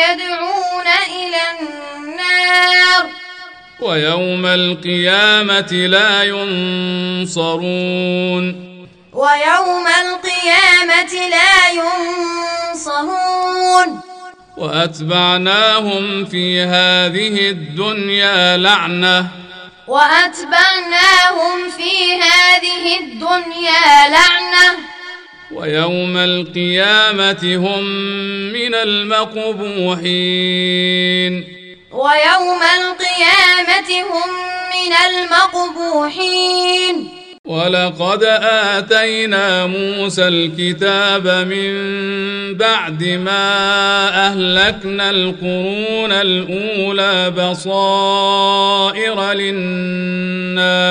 يدعون 0.03 0.89
إلى 1.07 1.43
النار. 1.61 3.05
ويوم 3.81 4.47
القيامة 4.47 5.73
لا 5.73 6.23
ينصرون. 6.23 7.47
ويوم 9.13 9.87
القيامة 9.87 11.13
لا 11.29 11.69
ينصرون. 12.75 14.01
وأتبعناهم 14.57 16.25
في 16.25 16.61
هذه 16.63 17.51
الدنيا 17.51 18.57
لعنة. 18.57 19.29
وأتبعناهم 19.89 21.71
في 21.77 22.23
هذه 22.23 22.99
الدنيا 23.01 24.09
لعنة. 24.09 25.00
ويوم 25.55 26.17
القيامة 26.17 27.57
هم 27.57 27.85
من 28.53 28.75
المقبوحين. 28.75 30.05
ويوم 31.93 32.63
القيامة 32.79 33.91
المقبوحين. 35.09 37.09
ولقد 37.47 38.25
آتينا 38.43 39.67
موسى 39.67 40.29
الكتاب 40.29 41.29
من 41.29 41.75
بعد 42.55 43.05
ما 43.05 44.09
أهلكنا 44.27 45.11
القرون 45.11 46.13
الأولى 46.13 47.31
بصائر 47.31 49.33
للناس. 49.33 50.91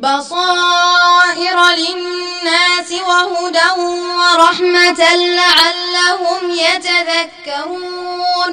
بصائر 0.00 1.58
للناس 1.76 2.92
وهدى 2.92 3.70
ورحمة 4.20 5.00
لعلهم 5.16 6.50
يتذكرون. 6.50 8.52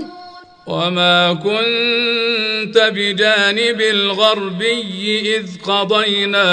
وما 0.67 1.33
كنت 1.33 2.77
بجانب 2.77 3.81
الغربي 3.81 5.35
إذ 5.35 5.47
قضينا 5.63 6.43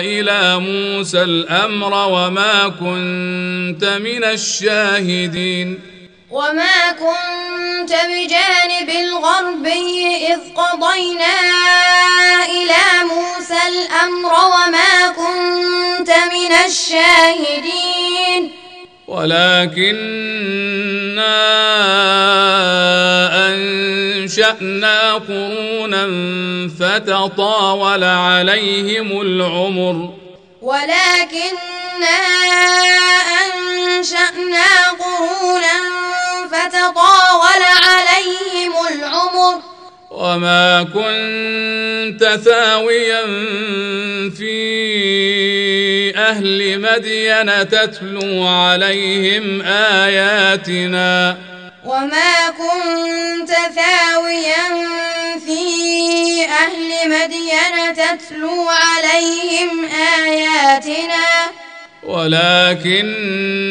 إلى 0.00 0.58
موسى 0.58 1.22
الأمر 1.22 1.94
وما 1.94 2.68
كنت 2.68 3.84
من 3.84 4.24
الشاهدين. 4.24 5.93
وما 6.34 6.92
كنت 6.92 7.92
بجانب 7.92 8.90
الغربي 8.90 10.16
إذ 10.26 10.40
قضينا 10.56 11.36
إلى 12.44 12.84
موسى 13.04 13.60
الأمر 13.68 14.32
وما 14.32 15.08
كنت 15.16 16.10
من 16.10 16.52
الشاهدين. 16.66 18.52
ولكننا 19.08 20.34
أنشأنا 23.48 25.14
قرونا 25.14 26.04
فتطاول 26.80 28.04
عليهم 28.04 29.20
العمر. 29.20 30.10
ولكننا 30.62 32.18
أنشأنا 33.44 34.66
قرونا 35.00 35.94
فتطاول 36.54 37.62
عليهم 37.88 38.74
العمر. 38.90 39.60
وما 40.10 40.82
كنت 40.94 42.40
ثاويا 42.44 43.22
في 44.38 44.54
أهل 46.16 46.80
مدين 46.80 47.68
تتلو 47.68 48.46
عليهم 48.46 49.62
آياتنا. 49.62 51.36
وما 51.84 52.50
كنت 52.58 53.50
ثاويا 53.50 54.66
في 55.46 55.64
أهل 56.44 56.90
مدين 57.10 57.74
تتلو 57.94 58.68
عليهم 58.68 59.84
آياتنا. 59.84 61.26
ولكننا 62.06 63.68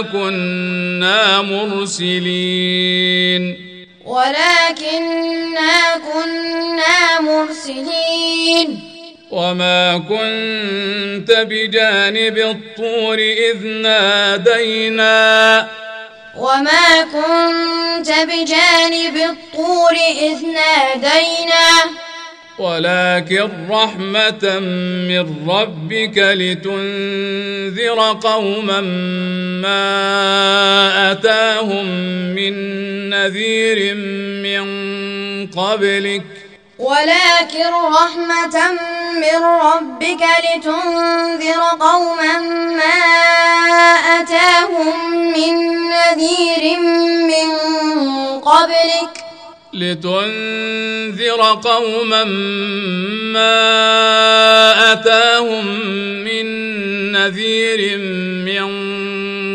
كنا 0.00 1.42
مرسلين. 1.42 3.42
ولكننا 4.04 5.96
كنا 6.12 7.20
مرسلين. 7.20 8.80
وما 9.30 9.98
كنت 9.98 11.46
بجانب 11.50 12.38
الطور 12.38 13.18
إذ 13.18 13.66
نادينا. 13.66 15.68
وما 16.36 17.02
كنت 17.12 18.10
بجانب 18.10 19.16
الطور 19.16 19.94
إذ 20.18 20.46
نادينا. 20.46 21.68
ولكن 22.58 23.48
رحمة 23.70 24.58
من 25.08 25.48
ربك 25.48 26.18
لتنذر 26.18 28.18
قوما 28.22 28.80
ما 29.62 31.12
أتاهم 31.12 31.86
من 32.34 32.54
نذير 33.10 33.94
من 34.44 34.66
قبلك. 35.46 36.22
ولكن 36.78 37.70
رحمة 37.92 38.56
من 39.14 39.44
ربك 39.44 40.22
لتنذر 40.46 41.60
قوما 41.80 42.38
ما 42.80 42.98
أتاهم 44.20 45.10
من 45.10 45.54
نذير 45.88 46.80
من 47.28 47.48
قبلك. 48.40 49.25
لتنذر 49.72 51.40
قوما 51.64 52.24
ما 53.34 54.92
أتاهم 54.92 55.66
من 56.24 56.46
نذير 57.12 57.98
من 58.46 58.66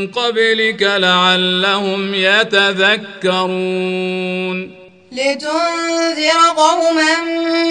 قبلك 0.08 0.82
لعلهم 0.82 2.14
يتذكرون. 2.14 3.62
لتنذر 5.12 6.40
قوما 6.58 7.22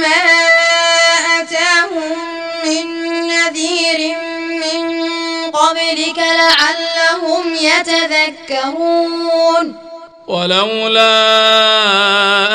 ما 0.01 0.23
أتاهم 1.41 2.19
من 2.65 2.87
نذير 3.29 4.01
من 4.51 4.81
قبلك 5.51 6.19
لعلهم 6.19 7.45
يتذكرون. 7.55 9.11
ولولا 10.31 11.13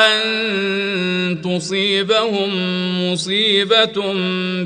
أن 0.08 0.22
تصيبهم 1.44 2.50
مصيبة 3.12 4.14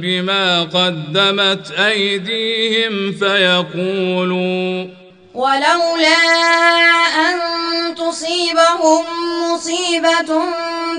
بما 0.02 0.64
قدمت 0.64 1.72
أيديهم 1.72 3.12
فيقولوا 3.12 4.86
ولولا 5.34 6.20
أن 7.28 7.36
تصيبهم 7.96 9.06
مصيبة 9.44 10.42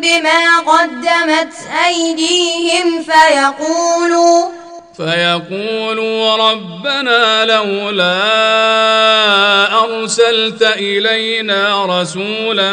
بما 0.03 0.59
قدمت 0.59 1.55
أيديهم 1.87 3.03
فيقولوا 3.03 4.49
فيقولوا 5.01 6.37
ربنا 6.37 7.45
لولا 7.45 8.21
أرسلت 9.85 10.63
إلينا 10.63 11.87
رسولا 11.87 12.73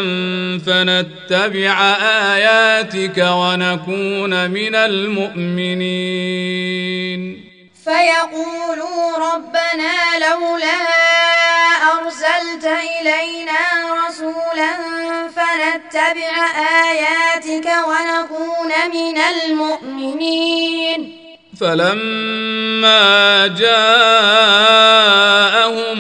فنتبع 0.65 1.95
آياتك 2.35 3.17
ونكون 3.17 4.51
من 4.51 4.75
المؤمنين. 4.75 6.31
فيقولوا 7.83 9.17
ربنا 9.33 9.93
لولا 10.27 10.79
أرسلت 11.93 12.65
إلينا 12.65 13.61
رسولا 14.07 14.71
فنتبع 15.35 16.33
آياتك 16.89 17.67
ونكون 17.87 18.71
من 18.93 19.17
المؤمنين. 19.17 21.26
فلما 21.59 23.47
جاءهم 23.47 24.79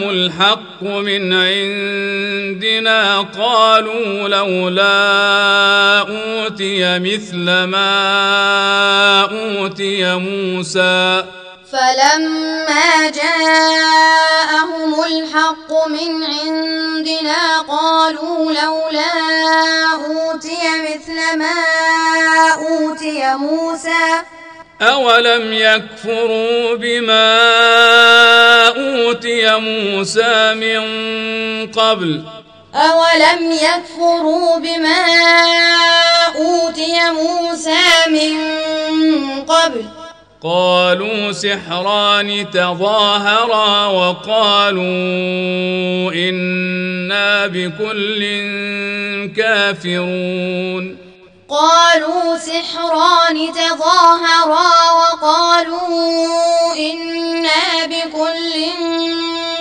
الحق 0.09 0.83
من 0.83 1.33
عندنا 1.33 3.21
قالوا 3.21 4.27
لولا 4.27 5.99
أوتي 5.99 6.99
مثل 6.99 7.63
ما 7.63 9.21
أوتي 9.21 10.15
موسى. 10.15 11.23
فلما 11.71 13.09
جاءهم 13.09 15.03
الحق 15.03 15.87
من 15.87 16.23
عندنا 16.23 17.59
قالوا 17.67 18.51
لولا 18.51 19.13
أوتي 19.93 20.63
مثل 20.83 21.17
ما 21.37 21.59
أوتي 22.69 23.35
موسى. 23.35 24.36
أولم 24.81 25.53
يكفروا 25.53 26.75
بما 26.75 27.37
أوتي 28.67 29.55
موسى 29.59 30.53
من 30.53 30.81
قبل 31.71 32.23
أولم 32.75 33.51
يكفروا 33.51 34.59
بما 34.59 35.05
أوتي 36.35 37.11
موسى 37.11 38.09
من 38.09 38.37
قبل 39.41 39.85
قالوا 40.43 41.31
سحران 41.31 42.51
تظاهرا 42.51 43.85
وقالوا 43.85 44.83
أنا 46.13 47.47
بكل 47.47 48.23
كافرون 49.37 51.06
قالوا 51.49 52.37
سحران 52.37 53.53
تظاهرا 53.53 54.91
وقالوا 54.91 56.75
إنا 56.75 57.85
بكل 57.85 58.53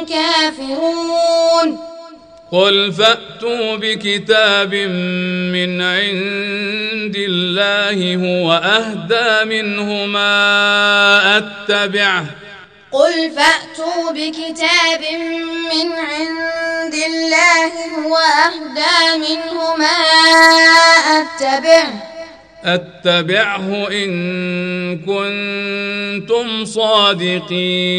كافرون. 0.08 1.78
قل 2.52 2.92
فأتوا 2.92 3.76
بكتاب 3.76 4.74
من 5.54 5.82
عند 5.82 7.16
الله 7.16 8.16
هو 8.16 8.52
أهدى 8.52 9.44
منهما 9.44 10.28
أتبعه 11.38 12.26
قل 12.96 13.30
فاتوا 13.30 14.10
بكتاب 14.12 15.02
من 15.72 15.88
عند 15.92 16.94
الله 16.94 17.72
هو 17.98 18.16
اهدى 18.16 19.18
منهما 19.18 19.96
اتبعه 21.20 21.92
اتبعه 22.64 23.88
ان 23.90 24.10
كنتم 24.98 26.64
صادقين 26.64 27.96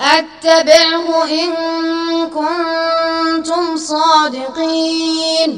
أتبعه 0.00 1.24
إن 1.24 1.50
كنتم 2.26 3.76
صادقين 3.76 5.50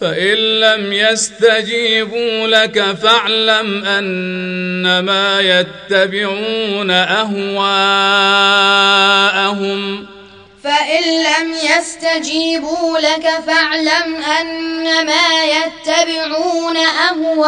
فإن 0.00 0.36
لم 0.60 0.92
يستجيبوا 0.92 2.46
لك 2.46 2.82
فاعلم 2.82 3.84
أنما 3.84 5.40
يتبعون 5.40 6.90
أهواءهم. 6.90 7.66
فإن 10.64 11.02
لم 11.02 11.54
يستجيبوا 11.78 12.98
لك 12.98 13.28
فاعلم 13.46 14.16
أنما 14.40 15.44
يتبعون 15.44 16.76
أهواءهم. 16.76 17.46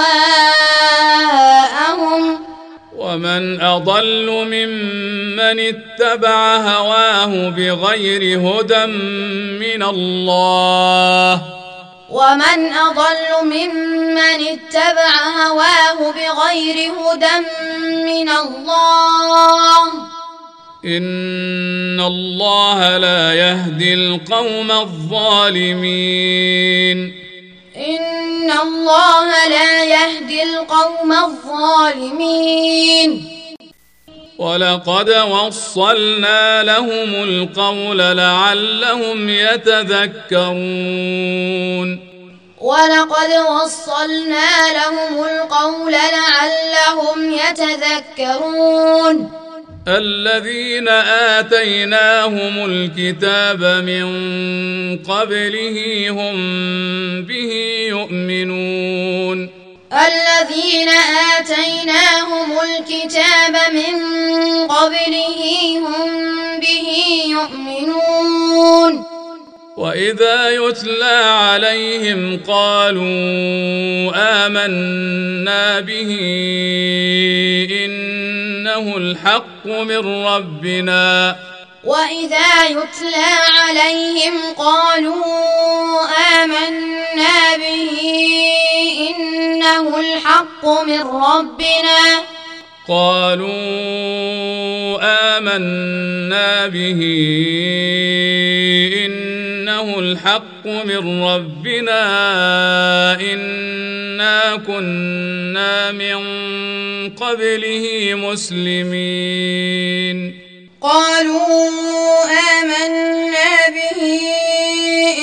ومن 2.96 3.60
أضل 3.60 4.26
ممن 4.30 5.60
اتبع 5.60 6.56
هواه 6.56 7.48
بغير 7.48 8.40
هدى 8.40 8.86
من 8.86 9.82
الله. 9.82 11.57
ومن 12.10 12.72
أضل 12.72 13.44
ممن 13.44 14.18
اتبع 14.18 15.14
هواه 15.46 16.12
بغير 16.12 16.92
هدى 16.92 17.38
من 18.04 18.28
الله. 18.28 19.88
إن 20.84 22.00
الله 22.00 22.98
لا 22.98 23.34
يهدي 23.34 23.94
القوم 23.94 24.70
الظالمين. 24.70 25.78
إن 27.76 28.52
الله 28.62 29.48
لا 29.48 29.84
يهدي 29.84 30.42
القوم 30.42 31.12
الظالمين. 31.12 32.58
ولقد 34.38 35.10
وصلنا 35.10 36.62
لهم 36.62 37.14
القول 37.14 37.98
لعلهم 37.98 39.28
يتذكرون. 39.28 40.48
ولقد 42.60 43.30
وصلنا 43.50 44.72
لهم 44.72 45.24
القول 45.24 45.92
لعلهم 45.92 47.32
يتذكرون. 47.32 49.30
الذين 49.88 50.88
آتيناهم 51.38 52.64
الكتاب 52.64 53.64
من 53.64 54.06
قبله 54.96 56.06
هم 56.10 56.36
به 57.22 57.52
يؤمنون. 57.88 59.57
الذين 59.92 60.88
آتيناهم 61.38 62.52
الكتاب 62.60 63.54
من 63.72 63.94
قبله 64.68 65.40
هم 65.78 66.10
به 66.60 66.88
يؤمنون. 67.30 69.04
وإذا 69.76 70.50
يتلى 70.50 71.20
عليهم 71.24 72.40
قالوا 72.48 74.12
آمنا 74.46 75.80
به 75.80 76.10
إنه 77.84 78.96
الحق 78.96 79.66
من 79.66 80.24
ربنا. 80.26 81.36
واذا 81.88 82.64
يتلى 82.64 83.30
عليهم 83.58 84.34
قالوا 84.58 86.04
امنا 86.44 87.56
به 87.56 87.98
انه 89.10 90.00
الحق 90.00 90.64
من 90.86 91.00
ربنا 91.00 92.22
قالوا 92.88 93.48
آمنا 95.36 96.66
به 96.66 97.00
إنه 99.06 99.98
الحق 99.98 100.66
من 100.66 101.22
ربنا 101.22 102.00
إنا 103.20 104.56
كنا 104.56 105.92
من 105.92 106.18
قبله 107.10 108.14
مسلمين 108.14 109.68
قالوا 110.82 111.70
آمنا 112.24 113.68
به 113.68 114.20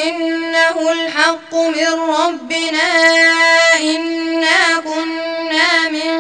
إنه 0.03 0.91
الحق 0.91 1.53
من 1.53 1.93
ربنا 2.10 2.91
إنا 3.80 4.80
كنا 4.80 5.89
من 5.89 6.12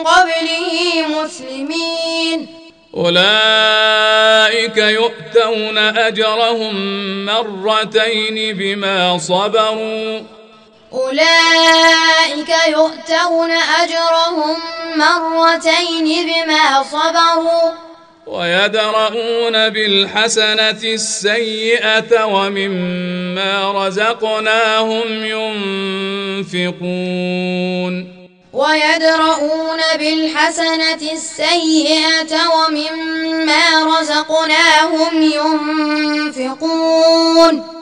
قبله 0.00 1.06
مسلمين. 1.08 2.48
أولئك 2.96 4.76
يؤتون 4.76 5.78
أجرهم 5.78 6.74
مرتين 7.24 8.56
بما 8.56 9.18
صبروا. 9.18 10.20
أولئك 10.92 12.54
يؤتون 12.68 13.50
أجرهم 13.50 14.56
مرتين 14.96 16.26
بما 16.26 16.82
صبروا. 16.82 17.91
ويدرؤون 18.32 19.68
بالحسنة 19.68 20.82
السيئة 20.84 22.24
ومما 22.24 23.72
رزقناهم 23.86 25.08
ينفقون. 26.54 27.94
ويدرؤون 28.52 29.80
بالحسنة 29.98 31.02
السيئة 31.12 32.32
ومما 32.54 33.64
رزقناهم 34.00 35.12
ينفقون. 36.36 37.81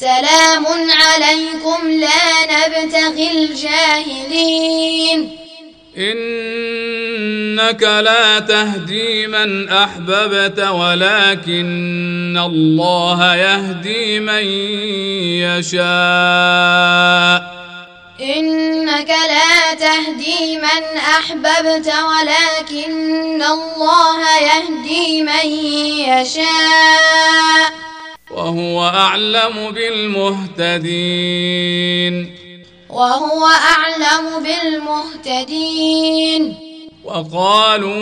سلام 0.00 0.66
عليكم 0.90 1.90
لا 1.90 2.44
نبتغي 2.50 3.30
الجاهلين. 3.30 5.20
إنك 5.98 7.82
لا 7.82 8.38
تهدي 8.38 9.26
من 9.26 9.68
أحببت 9.68 10.60
ولكن 10.60 12.38
الله 12.46 13.34
يهدي 13.36 14.20
من 14.20 14.44
يشاء. 15.60 15.80
إنك 18.20 19.08
لا 19.08 19.74
تهدي 19.74 20.58
من 20.58 20.82
أحببت 21.18 21.92
ولكن 22.10 23.42
الله 23.42 24.38
يهدي 24.40 25.22
من 25.22 25.46
يشاء. 26.08 27.70
وهو 28.30 28.84
أعلم 28.84 29.70
بالمهتدين. 29.70 30.84
وهو 32.90 33.46
أعلم 33.46 34.46
بالمهتدين. 35.30 36.56
وقالوا 37.04 37.92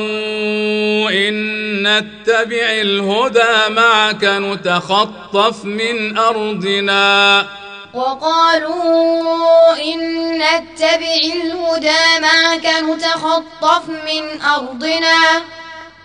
إن 1.11 1.35
نتبع 1.83 2.67
الهدى 2.81 3.75
معك 3.75 4.25
نتخطف 4.25 5.65
من 5.65 6.19
أرضنا. 6.19 7.47
وقالوا 7.95 9.77
إن 9.77 10.31
نتبع 10.33 11.21
الهدى 11.35 12.21
معك 12.23 12.67
نتخطف 12.67 13.89
من 13.89 14.43
أرضنا. 14.43 15.43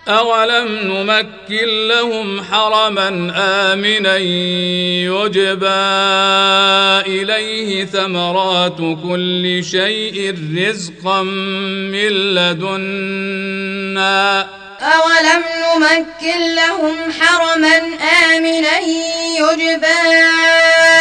أولم 0.08 0.68
نمكن 0.84 1.88
لهم 1.88 2.44
حرما 2.44 3.08
آمنا 3.36 4.16
يجبى 4.16 5.66
إليه 7.06 7.84
ثمرات 7.84 8.76
كل 8.76 9.64
شيء 9.70 10.38
رزقا 10.56 11.22
من 11.22 12.08
لدنا 12.34 13.44
أولم 14.80 15.42
نمكن 15.64 16.54
لهم 16.54 16.96
حرما 17.20 17.76
آمنا 18.34 18.78
يجبى 19.38 20.02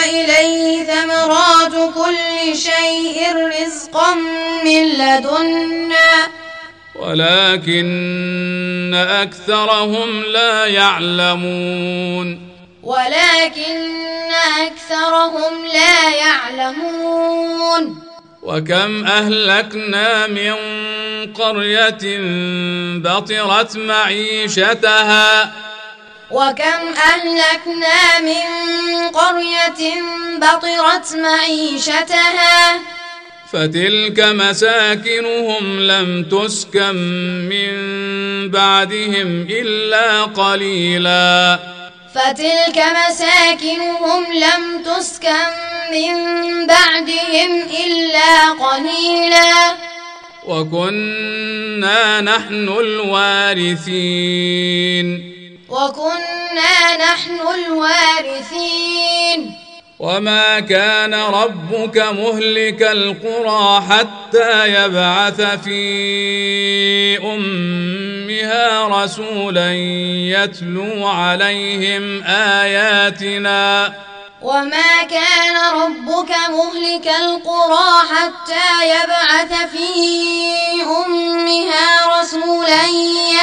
إليه 0.05 0.83
ثمرات 0.83 1.93
كل 1.95 2.57
شيء 2.57 3.35
رزقا 3.35 4.13
من 4.63 4.83
لدنا 4.83 6.42
ولكن 6.95 8.93
أكثرهم 8.93 10.23
لا 10.23 10.65
يعلمون. 10.65 12.49
ولكن 12.83 14.31
أكثرهم 14.61 15.65
لا 15.73 16.09
يعلمون. 16.15 18.03
وكم 18.43 19.05
أهلكنا 19.05 20.27
من 20.27 20.53
قرية 21.33 22.19
بطرت 22.97 23.77
معيشتها. 23.77 25.53
وكم 26.31 26.93
أهلكنا 26.97 28.19
من 28.19 28.43
قرية 29.09 29.93
بطرت 30.37 31.15
معيشتها. 31.15 32.79
فتلك 33.53 34.19
مساكنهم 34.19 35.79
لم 35.79 36.23
تسكن 36.23 36.95
من 37.49 37.71
بعدهم 38.51 39.47
إلا 39.49 40.23
قليلا. 40.23 41.59
فتلك 42.15 42.83
مساكنهم 43.09 44.23
لم 44.33 44.83
تسكن 44.83 45.47
من 45.91 46.13
بعدهم 46.67 47.63
إلا 47.85 48.49
قليلا. 48.49 49.75
وكنا 50.47 52.21
نحن 52.21 52.69
الوارثين. 52.79 53.83
وكنا 55.69 56.97
نحن 56.97 57.39
الوارثين. 57.65 59.62
وما 60.03 60.59
كان 60.59 61.13
ربك 61.13 61.97
مهلك 61.97 62.81
القرى 62.81 63.83
حتى 63.89 64.67
يبعث 64.67 65.41
في 65.41 67.17
امها 67.23 68.87
رسولا 68.87 69.73
يتلو 70.35 71.07
عليهم 71.07 72.23
اياتنا 72.23 73.93
وما 74.41 75.03
كان 75.09 75.55
ربك 75.75 76.31
مهلك 76.49 77.07
القرى 77.07 77.91
حتى 78.11 78.89
يبعث 78.89 79.71
في 79.71 79.87
امها 80.83 82.19
رسولا 82.19 82.83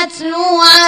يتلو 0.02 0.60
عليهم 0.60 0.79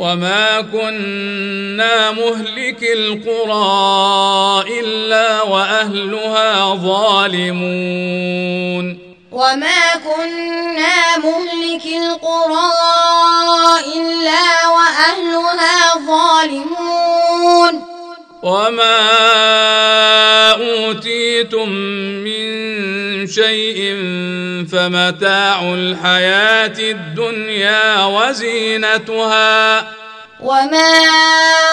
وما 0.00 0.60
كنا 0.60 2.10
مهلك 2.10 2.82
القرى 2.82 4.64
الا 4.80 5.42
واهلها 5.42 6.74
ظالمون 6.74 8.18
وما 9.32 9.94
كنا 10.04 11.16
مهلك 11.18 11.86
القرى 11.86 12.70
الا 13.96 14.68
واهلها 14.68 15.94
ظالمون 16.06 17.84
وما 18.42 19.00
اوتيتم 20.52 21.70
شيء 23.30 23.94
فمتاع 24.72 25.60
الحياة 25.62 26.78
الدنيا 26.78 28.04
وزينتها. 28.04 29.80
وما 30.40 31.04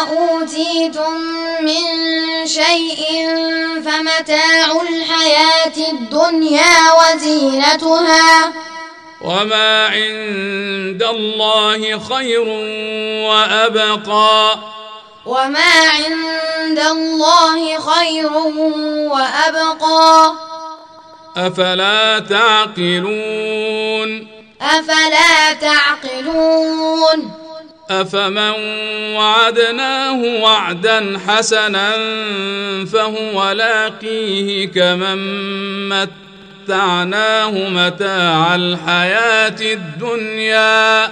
اوتيتم 0.10 1.14
من 1.62 1.84
شيء 2.48 3.04
فمتاع 3.86 4.82
الحياة 4.90 5.92
الدنيا 5.92 6.76
وزينتها. 7.00 8.54
وما 9.22 9.86
عند 9.86 11.04
الله 11.04 12.00
خير 12.00 12.48
وابقى. 13.30 14.60
وما 15.26 15.74
عند 15.90 16.80
الله 16.80 17.80
خير 17.80 18.32
وابقى. 19.12 20.34
أفلا 21.38 22.20
تعقلون؟ 22.20 23.18
أفلا 24.62 25.54
تعقلون؟ 25.62 27.32
أفمن 27.90 28.54
وعدناه 29.16 30.42
وعدا 30.42 31.20
حسنا 31.28 31.92
فهو 32.86 33.52
لاقيه 33.52 34.68
كمن 34.68 35.20
متعناه 35.90 37.52
متاع 37.70 38.56
الحياة 38.56 39.56
الدنيا. 39.62 41.12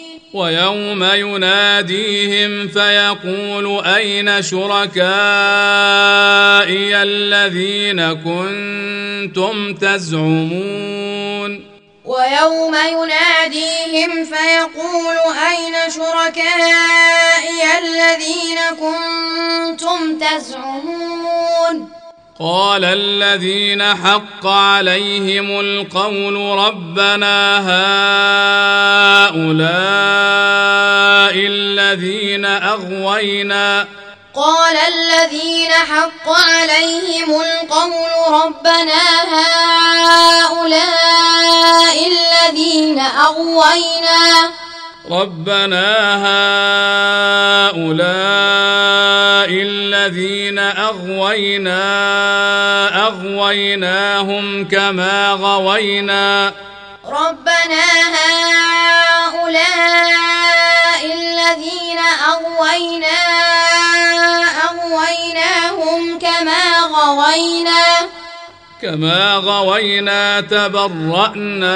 ويوم 0.33 1.03
يناديهم 1.03 2.67
فيقول 2.67 3.85
أين 3.85 4.41
شركائي 4.41 5.01
الذين 7.03 8.13
كنتم 8.13 9.73
تزعمون؟ 9.73 11.65
ويوم 12.05 12.75
يناديهم 12.75 14.25
فيقول 14.25 15.15
أين 15.49 15.75
شركائي 15.89 17.61
الذين 17.83 18.59
كنتم 18.79 20.19
تزعمون؟ 20.19 22.00
قال 22.41 22.85
الذين 22.85 23.83
حق 23.83 24.47
عليهم 24.47 25.59
القول 25.59 26.35
ربنا 26.57 27.57
هؤلاء 29.29 29.75
الذين 31.35 32.45
أغوينا. 32.45 33.87
قال 34.35 34.77
الذين 34.77 35.71
حق 35.71 36.29
عليهم 36.29 37.41
القول 37.41 38.11
ربنا 38.43 39.01
هؤلاء 40.43 40.87
الذين 42.07 42.99
أغوينا. 42.99 44.49
ربنا 45.09 46.15
هؤلاء 47.71 49.49
الذين 49.49 50.59
أغوينا 50.59 51.81
أغويناهم 53.07 54.67
كما 54.67 55.31
غوينا 55.31 56.53
ربنا 57.05 57.83
هؤلاء 59.33 59.71
الذين 61.05 61.99
أغوينا 62.27 63.17
أغويناهم 64.63 66.19
كما 66.19 66.79
غوينا 66.79 68.09
كما 68.81 69.35
غوينا 69.35 70.41
تبرأنا 70.41 71.73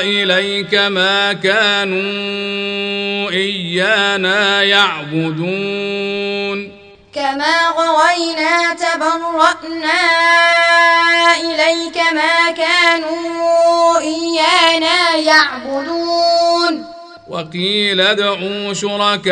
إليك 0.00 0.74
ما 0.74 1.32
كانوا 1.32 2.00
إيانا 3.30 4.62
يعبدون 4.62 6.72
كما 7.14 7.68
غوينا 7.68 8.74
تبرأنا 8.74 10.00
إليك 11.40 11.96
ما 12.12 12.50
كانوا 12.50 13.98
إيانا 13.98 15.14
يعبدون 15.14 16.97
وقيل 17.28 18.00
ادعوا 18.00 18.72
شركاءكم 18.72 19.28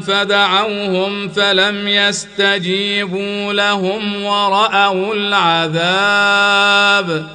فدعوهم 0.00 1.28
فلم 1.28 1.88
يستجيبوا 1.88 3.52
لهم 3.52 4.24
ورأوا 4.24 5.14
العذاب. 5.14 7.26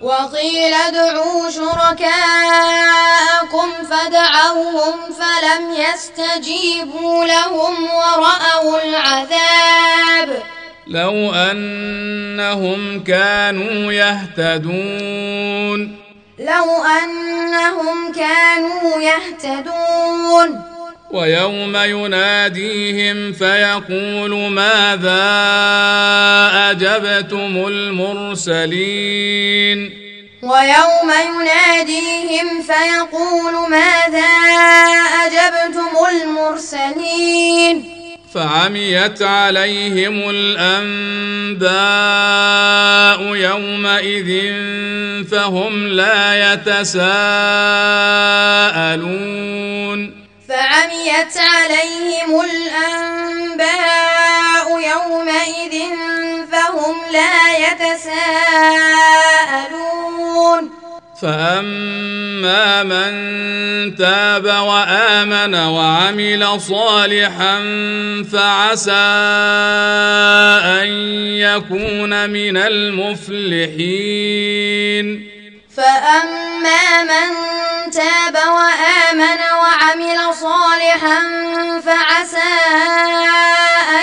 وقيل 0.00 0.74
ادعوا 0.74 1.50
شركاءكم 1.50 3.68
فدعوهم 3.90 4.94
فلم 5.18 5.72
يستجيبوا 5.72 7.24
لهم 7.24 7.84
ورأوا 7.84 8.82
العذاب. 8.84 10.42
لو 10.86 11.34
أنهم 11.34 13.04
كانوا 13.04 13.92
يهتدون. 13.92 16.09
لو 16.40 16.84
أنهم 16.84 18.12
كانوا 18.12 19.02
يهتدون. 19.02 20.62
ويوم 21.10 21.76
يناديهم 21.76 23.32
فيقول 23.32 24.50
ماذا 24.50 25.22
أجبتم 26.70 27.66
المرسلين؟ 27.66 29.20
ويوم 30.42 31.12
يناديهم 31.28 32.62
فيقول 32.62 33.70
ماذا 33.70 34.26
أجبتم 35.24 35.92
المرسلين؟ 36.10 37.99
فعميت 38.34 39.22
عليهم 39.22 40.30
الأنباء 40.30 41.70
يومئذ 43.34 44.30
فهم 45.30 45.86
لا 45.86 46.52
يتساءلون. 46.52 47.00
فعميت 50.48 51.36
عليهم 51.36 52.40
الأنباء 52.40 53.70
يومئذ 54.70 55.74
فهم 56.52 56.96
لا 57.12 57.58
يتساءلون. 57.58 58.40
فاما 61.22 62.82
من 62.82 63.12
تاب 63.96 64.44
وامن 64.44 65.54
وعمل 65.54 66.60
صالحا 66.60 67.56
فعسى 68.32 68.92
ان 70.80 70.88
يكون 71.36 72.30
من 72.30 72.56
المفلحين 72.56 74.00
فاما 75.76 77.02
من 77.02 77.30
تاب 77.90 78.34
وامن 78.34 79.40
وعمل 79.60 80.34
صالحا 80.34 81.20
فعسى 81.80 82.52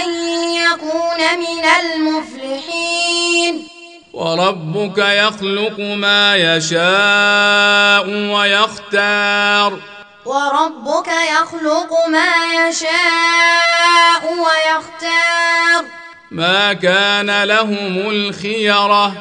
ان 0.02 0.10
يكون 0.54 1.22
من 1.40 1.66
المفلحين 1.80 3.77
وربك 4.18 4.98
يخلق 4.98 5.80
ما 5.80 6.36
يشاء 6.36 8.10
ويختار. 8.10 9.80
وربك 10.26 11.08
يخلق 11.08 11.90
ما 12.12 12.68
يشاء 12.68 14.24
ويختار. 14.24 15.86
ما 16.32 16.74
كان 16.74 17.44
لهم 17.44 18.10
الخيرة. 18.10 19.14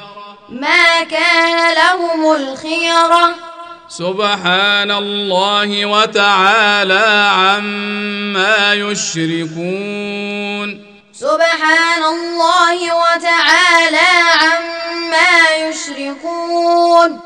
ما 0.48 1.02
كان 1.10 1.74
لهم 1.74 2.34
الخيرة. 2.36 3.34
سبحان 3.88 4.90
الله 4.90 5.86
وتعالى 5.86 7.30
عما 7.34 8.74
يشركون. 8.74 10.16
سبحان 11.20 12.02
الله 12.04 12.78
وتعالى 12.94 14.12
عما 14.42 15.32
يشركون. 15.68 17.20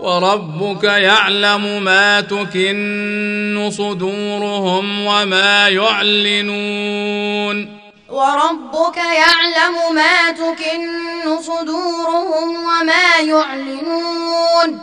وربك 0.00 0.84
يعلم 0.84 1.82
ما 1.84 2.20
تكن 2.20 3.70
صدورهم 3.72 5.06
وما 5.06 5.68
يعلنون. 5.68 7.56
وربك 8.10 8.96
يعلم 8.96 9.94
ما 9.94 10.30
تكن 10.30 11.42
صدورهم 11.42 12.64
وما 12.64 13.18
يعلنون. 13.20 14.80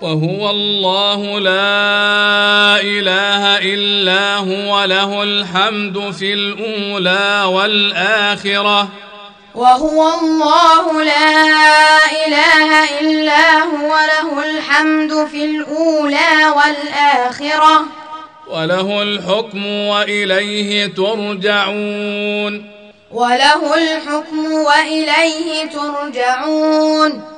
وهو 0.00 0.50
الله 0.50 1.40
لا 1.40 2.80
إله 2.80 3.58
إلا 3.58 4.36
هو 4.36 4.84
له 4.84 5.22
الحمد 5.22 6.10
في 6.10 6.32
الأولى 6.32 7.44
والآخرة. 7.44 8.88
وهو 9.54 10.14
الله 10.20 11.02
لا 11.02 11.96
إله 12.26 13.00
إلا 13.00 13.58
هو 13.58 13.88
له 13.88 14.50
الحمد 14.50 15.26
في 15.26 15.44
الأولى 15.44 16.54
والآخرة. 16.56 17.84
وله 18.46 19.02
الحكم 19.02 19.66
وإليه 19.66 20.86
ترجعون. 20.86 22.70
وله 23.12 23.74
الحكم 23.74 24.52
وإليه 24.52 25.64
ترجعون. 25.64 27.37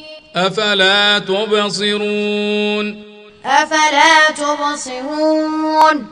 أفلا 0.35 1.19
تبصرون؟ 1.19 3.03
أفلا 3.45 4.31
تبصرون؟ 4.37 6.07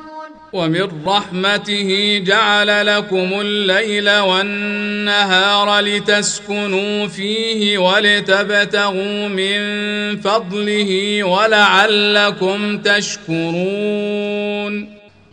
ومن 0.54 1.06
رحمته 1.06 2.22
جعل 2.26 2.98
لكم 2.98 3.30
الليل 3.42 4.10
والنهار 4.10 5.80
لتسكنوا 5.80 7.08
فيه 7.08 7.78
ولتبتغوا 7.78 9.28
من 9.28 9.60
فضله 10.22 11.24
ولعلكم 11.24 12.78
تشكرون. 12.78 14.20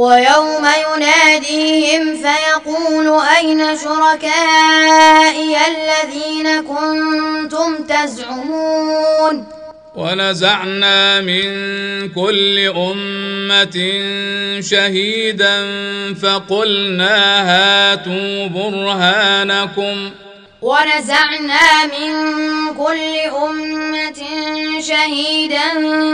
ويوم 0.00 0.64
يناديهم 0.64 2.16
فيقول 2.16 3.20
أين 3.36 3.76
شركائي 3.76 5.56
الذين 5.72 6.62
كنتم 6.62 7.84
تزعمون؟ 7.84 9.46
ونزعنا 9.96 11.20
من 11.20 11.44
كل 12.08 12.58
أمة 12.76 13.76
شهيدا 14.60 15.56
فقلنا 16.22 17.16
هاتوا 17.50 18.46
برهانكم. 18.46 20.10
ونزعنا 20.62 21.84
من 21.84 22.12
كل 22.74 23.16
أمة 23.48 24.22
شهيدا 24.80 25.68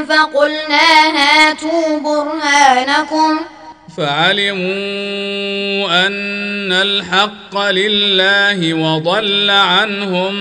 فقلنا 0.08 0.86
هاتوا 1.16 1.98
برهانكم. 1.98 3.40
فعلموا 3.96 4.66
أن 6.06 6.72
الحق 6.72 7.58
لله 7.70 8.74
وضل 8.74 9.50
عنهم 9.50 10.34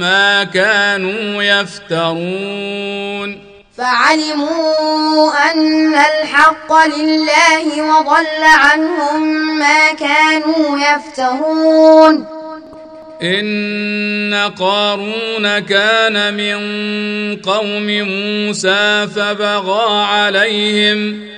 ما 0.00 0.44
كانوا 0.44 1.42
يفترون. 1.42 3.38
فعلموا 3.78 5.50
أن 5.52 5.94
الحق 5.94 6.86
لله 6.98 7.82
وضل 7.82 8.42
عنهم 8.42 9.58
ما 9.58 9.92
كانوا 9.92 10.78
يفترون. 10.78 12.26
إن 13.22 14.50
قارون 14.58 15.58
كان 15.58 16.34
من 16.34 16.56
قوم 17.36 17.86
موسى 17.86 19.06
فبغى 19.16 20.04
عليهم 20.04 21.37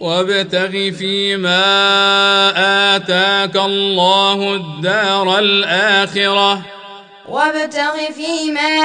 وابتغ 0.00 0.70
فيما 0.98 1.60
آتاك 2.96 3.56
الله 3.56 4.54
الدار 4.54 5.38
الآخرة. 5.38 6.62
وابتغ 7.28 7.96
فيما 8.16 8.78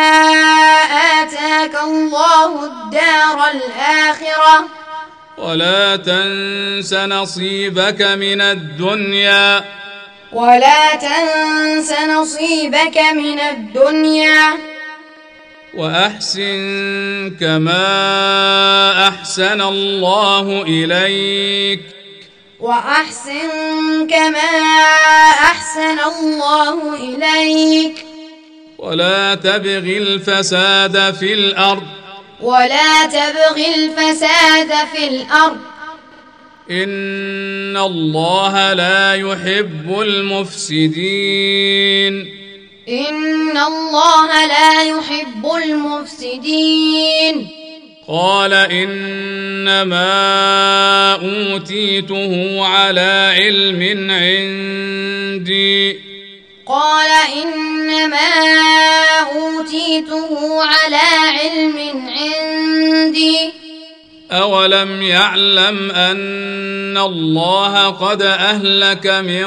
آتاك 1.22 1.84
الله 1.84 2.66
الدار 2.66 3.52
الآخرة. 3.52 4.66
ولا 5.38 5.96
تنس 5.96 6.94
نصيبك 6.94 8.02
من 8.02 8.42
الدنيا. 8.42 9.64
ولا 10.34 10.96
تنس 10.96 11.92
نصيبك 11.92 12.98
من 13.16 13.40
الدنيا. 13.40 14.75
وأحسن 15.76 17.36
كما 17.40 19.08
أحسن 19.08 19.62
الله 19.62 20.62
إليك. 20.62 21.80
وأحسن 22.60 24.08
كما 24.08 24.52
أحسن 25.44 26.00
الله 26.20 26.96
إليك. 26.96 28.06
ولا 28.78 29.36
تبغ 29.36 29.78
الفساد 29.78 31.14
في 31.14 31.34
الأرض. 31.34 31.84
ولا 32.42 33.06
تبغ 33.06 33.62
الفساد 33.76 34.88
في 34.96 35.08
الأرض. 35.08 35.58
إن 36.72 37.78
الله 37.78 38.74
لا 38.74 39.16
يحب 39.16 40.02
المفسدين. 40.02 42.45
إن 42.90 43.58
الله 43.58 44.46
لا 44.46 44.84
يحب 44.84 45.52
المفسدين 45.64 47.48
قال 48.08 48.54
إنما 48.54 50.06
أوتيته 51.14 52.66
على 52.66 53.34
علم 53.38 54.12
عندي. 54.12 56.00
قال 56.68 57.12
إنما 57.44 58.34
أوتيته 59.20 60.64
على 60.64 61.08
علم 61.42 62.10
عندي. 62.10 63.54
أولم 64.32 65.02
يعلم 65.02 65.92
أن 65.92 66.98
الله 66.98 67.90
قد 67.90 68.22
أهلك 68.22 69.08
من 69.08 69.46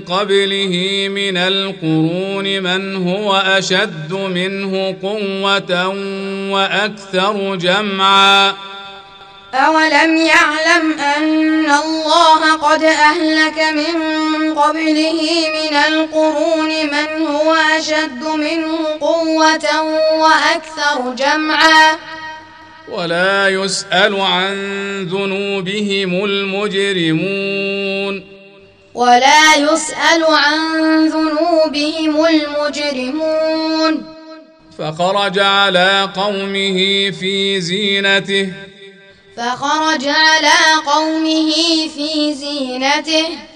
قبله 0.00 1.06
من 1.10 1.36
القرون 1.36 2.62
من 2.62 3.08
هو 3.08 3.36
أشد 3.36 4.12
منه 4.12 4.96
قوة 5.02 5.88
وأكثر 6.50 7.56
جمعا. 7.56 8.54
أولم 9.54 10.16
يعلم 10.16 10.98
أن 11.16 11.70
الله 11.70 12.56
قد 12.56 12.82
أهلك 12.82 13.58
من 13.74 13.94
قبله 14.54 15.20
من 15.54 15.76
القرون 15.76 16.68
من 16.68 17.26
هو 17.26 17.54
أشد 17.78 18.24
منه 18.36 18.86
قوة 19.00 19.82
وأكثر 20.12 21.14
جمعا. 21.18 21.96
ولا 22.88 23.48
يسأل 23.48 24.20
عن 24.20 24.54
ذنوبهم 25.10 26.24
المجرمون. 26.24 28.35
ولا 28.96 29.54
يسأل 29.56 30.24
عن 30.24 31.08
ذنوبهم 31.08 32.26
المجرمون. 32.26 34.04
فخرج 34.78 35.38
على 35.38 36.10
قومه 36.16 37.10
في 37.20 37.60
زينته. 37.60 38.52
فخرج 39.36 40.08
على 40.08 40.82
قومه 40.86 41.52
في 41.96 42.34
زينته. 42.34 43.55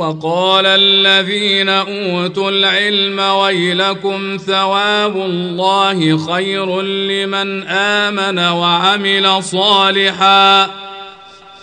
وقال 0.00 0.66
الذين 0.66 1.68
أوتوا 1.68 2.50
العلم 2.50 3.18
ويلكم 3.18 4.36
ثواب 4.46 5.16
الله 5.16 6.26
خير 6.32 6.82
لمن 6.82 7.68
آمن 7.68 8.38
وعمل 8.38 9.44
صالحا. 9.44 10.70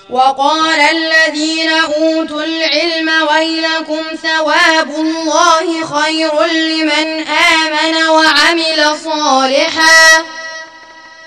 وقال 0.10 0.80
الذين 0.80 1.70
أوتوا 1.70 2.44
العلم 2.44 3.10
ويلكم 3.32 4.04
ثواب 4.22 4.90
الله 4.90 5.86
خير 6.00 6.32
لمن 6.46 7.08
آمن 7.28 7.96
وعمل 8.10 8.98
صالحا. 9.04 10.26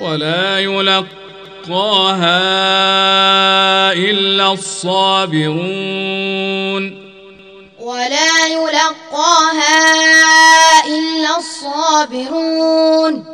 ولا 0.01 0.59
يلقاها 0.59 1.03
إلا 3.93 4.53
الصابرون. 4.53 5.61
ولا 7.91 8.47
يلقاها 8.47 9.79
إلا 10.87 11.39
الصابرون. 11.39 13.25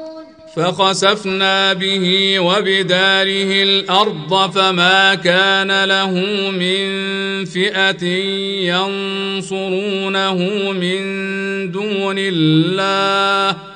فخسفنا 0.57 1.73
به 1.73 2.39
وبداره 2.41 3.63
الأرض 3.63 4.51
فما 4.55 5.15
كان 5.15 5.85
له 5.85 6.11
من 6.51 6.87
فئة 7.45 8.05
ينصرونه 8.73 10.39
من 10.73 11.03
دون 11.71 12.17
الله. 12.19 13.76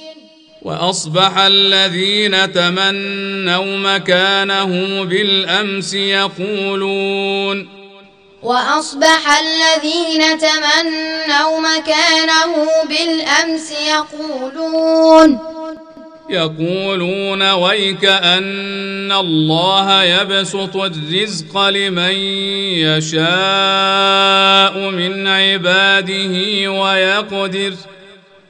وأصبح 0.61 1.37
الذين 1.37 2.51
تمنوا 2.53 3.77
مكانه 3.77 5.03
بالأمس 5.03 5.93
يقولون 5.93 7.69
وأصبح 8.43 9.39
الذين 9.39 10.37
تمنوا 10.37 11.59
مكانه 11.59 12.65
بالأمس 12.89 13.71
يقولون 13.71 15.39
يقولون 16.29 17.51
ويك 17.51 18.05
أن 18.05 19.11
الله 19.11 20.03
يبسط 20.03 20.75
الرزق 20.75 21.67
لمن 21.67 22.15
يشاء 22.85 23.29
من 24.89 25.27
عباده 25.27 26.71
ويقدر 26.71 27.73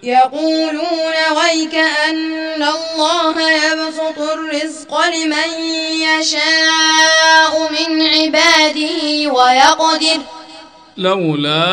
يقولون 0.04 1.14
ويك 1.38 1.76
أن 1.76 2.64
الله 2.64 3.52
يبسط 3.52 4.20
الرزق 4.20 5.06
لمن 5.06 5.64
يشاء 5.94 7.70
من 7.72 8.02
عباده 8.08 9.32
ويقدر 9.34 10.22
لولا 10.98 11.64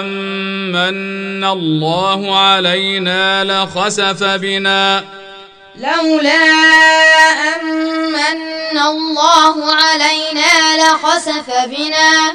أمن 0.00 1.44
الله 1.44 2.38
علينا 2.38 3.44
لخسف 3.44 4.22
بنا. 4.22 5.04
لولا 5.76 6.44
أمن 7.56 8.78
الله 8.78 9.72
علينا 9.72 10.76
لخسف 10.76 11.50
بنا. 11.66 12.34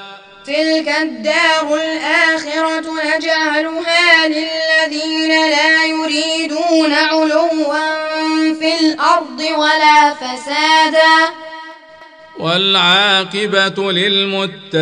تلك 0.47 0.87
الدار 1.01 1.75
الآخرة 1.75 2.85
نجعلها 3.15 4.27
للذين 4.27 5.29
لا 5.29 5.85
يريدون 5.85 6.93
علوا 6.93 7.73
في 8.59 8.79
الأرض 8.79 9.39
ولا 9.39 10.13
فسادا. 10.13 11.33
والعاقبة 12.39 13.91
للمتقين. 13.91 14.81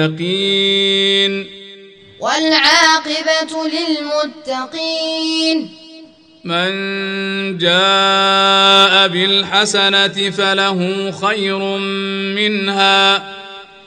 والعاقبة 2.20 3.68
للمتقين. 4.47 5.76
من 6.43 6.72
جاء 7.57 9.07
بالحسنة 9.07 10.30
فله 10.30 11.12
خير 11.12 11.60
منها. 12.36 13.39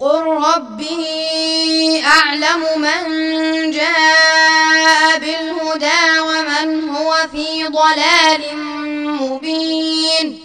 قل 0.00 0.22
ربي 0.26 2.02
اعلم 2.04 2.62
من 2.76 3.70
جاء 3.70 5.18
بالهدى 5.18 6.20
ومن 6.20 6.88
هو 6.88 7.14
في 7.32 7.64
ضلال 7.64 8.56
مبين 9.20 10.38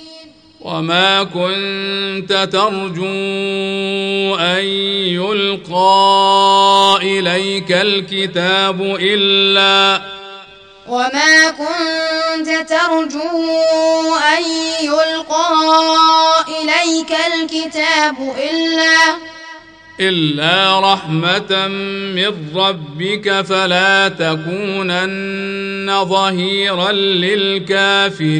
وما 0.62 1.24
كنت 1.24 2.50
ترجو 2.52 3.06
ان 4.36 4.64
يلقى 5.14 7.00
اليك 7.02 7.72
الكتاب 7.72 8.82
الا 8.82 10.02
وما 10.88 11.50
كنت 11.50 12.50
ترجو 12.70 14.16
ان 14.16 14.44
يلقى 14.82 15.48
اليك 16.48 17.12
الكتاب 17.34 18.36
الا 18.38 19.33
إلا 20.00 20.80
رحمة 20.94 21.68
من 22.16 22.34
ربك 22.56 23.42
فلا 23.42 24.08
تكونن 24.10 26.06
ظهيرا 26.06 26.92
للكافرين. 26.92 28.34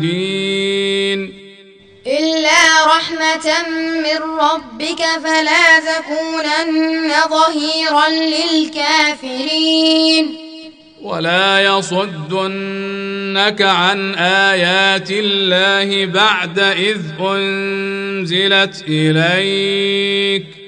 إلا 2.08 2.86
رحمة 2.88 3.68
من 3.98 4.20
ربك 4.40 5.02
فلا 5.24 5.80
تكونن 5.80 7.12
ظهيرا 7.30 8.10
للكافرين. 9.24 10.38
ولا 11.02 11.64
يصدنك 11.64 13.62
عن 13.62 14.16
آيات 14.16 15.12
الله 15.12 16.06
بعد 16.06 16.60
إذ 16.60 17.00
أنزلت 17.20 18.84
إليك. 18.88 20.63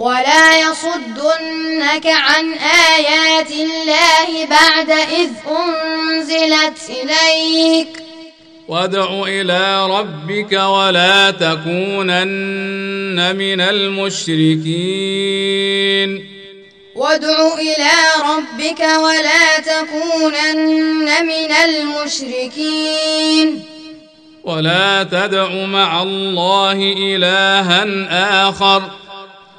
ولا 0.00 0.60
يصدنك 0.60 2.06
عن 2.06 2.54
آيات 2.96 3.50
الله 3.50 4.46
بعد 4.46 4.90
إذ 4.90 5.30
أنزلت 5.48 6.78
إليك. 6.88 8.02
وادع 8.68 9.22
إلى 9.22 9.86
ربك 9.86 10.52
ولا 10.52 11.30
تكونن 11.30 13.36
من 13.36 13.60
المشركين. 13.60 14.70
وادع 16.94 17.54
إلى 17.58 17.90
ربك 18.24 18.80
ولا 18.80 19.60
تكونن 19.60 21.26
من 21.26 21.52
المشركين. 21.64 23.62
ولا 24.44 25.02
تدع 25.02 25.52
مع 25.52 26.02
الله 26.02 26.94
إلها 26.98 27.84
آخر. 28.48 28.82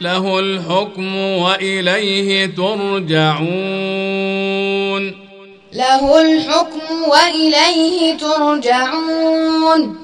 له 0.00 0.38
الحكم 0.38 1.16
وإليه 1.16 2.46
ترجعون. 2.46 3.48
له 5.72 6.20
الحكم 6.20 7.08
وإليه 7.08 8.18
ترجعون. 8.18 9.98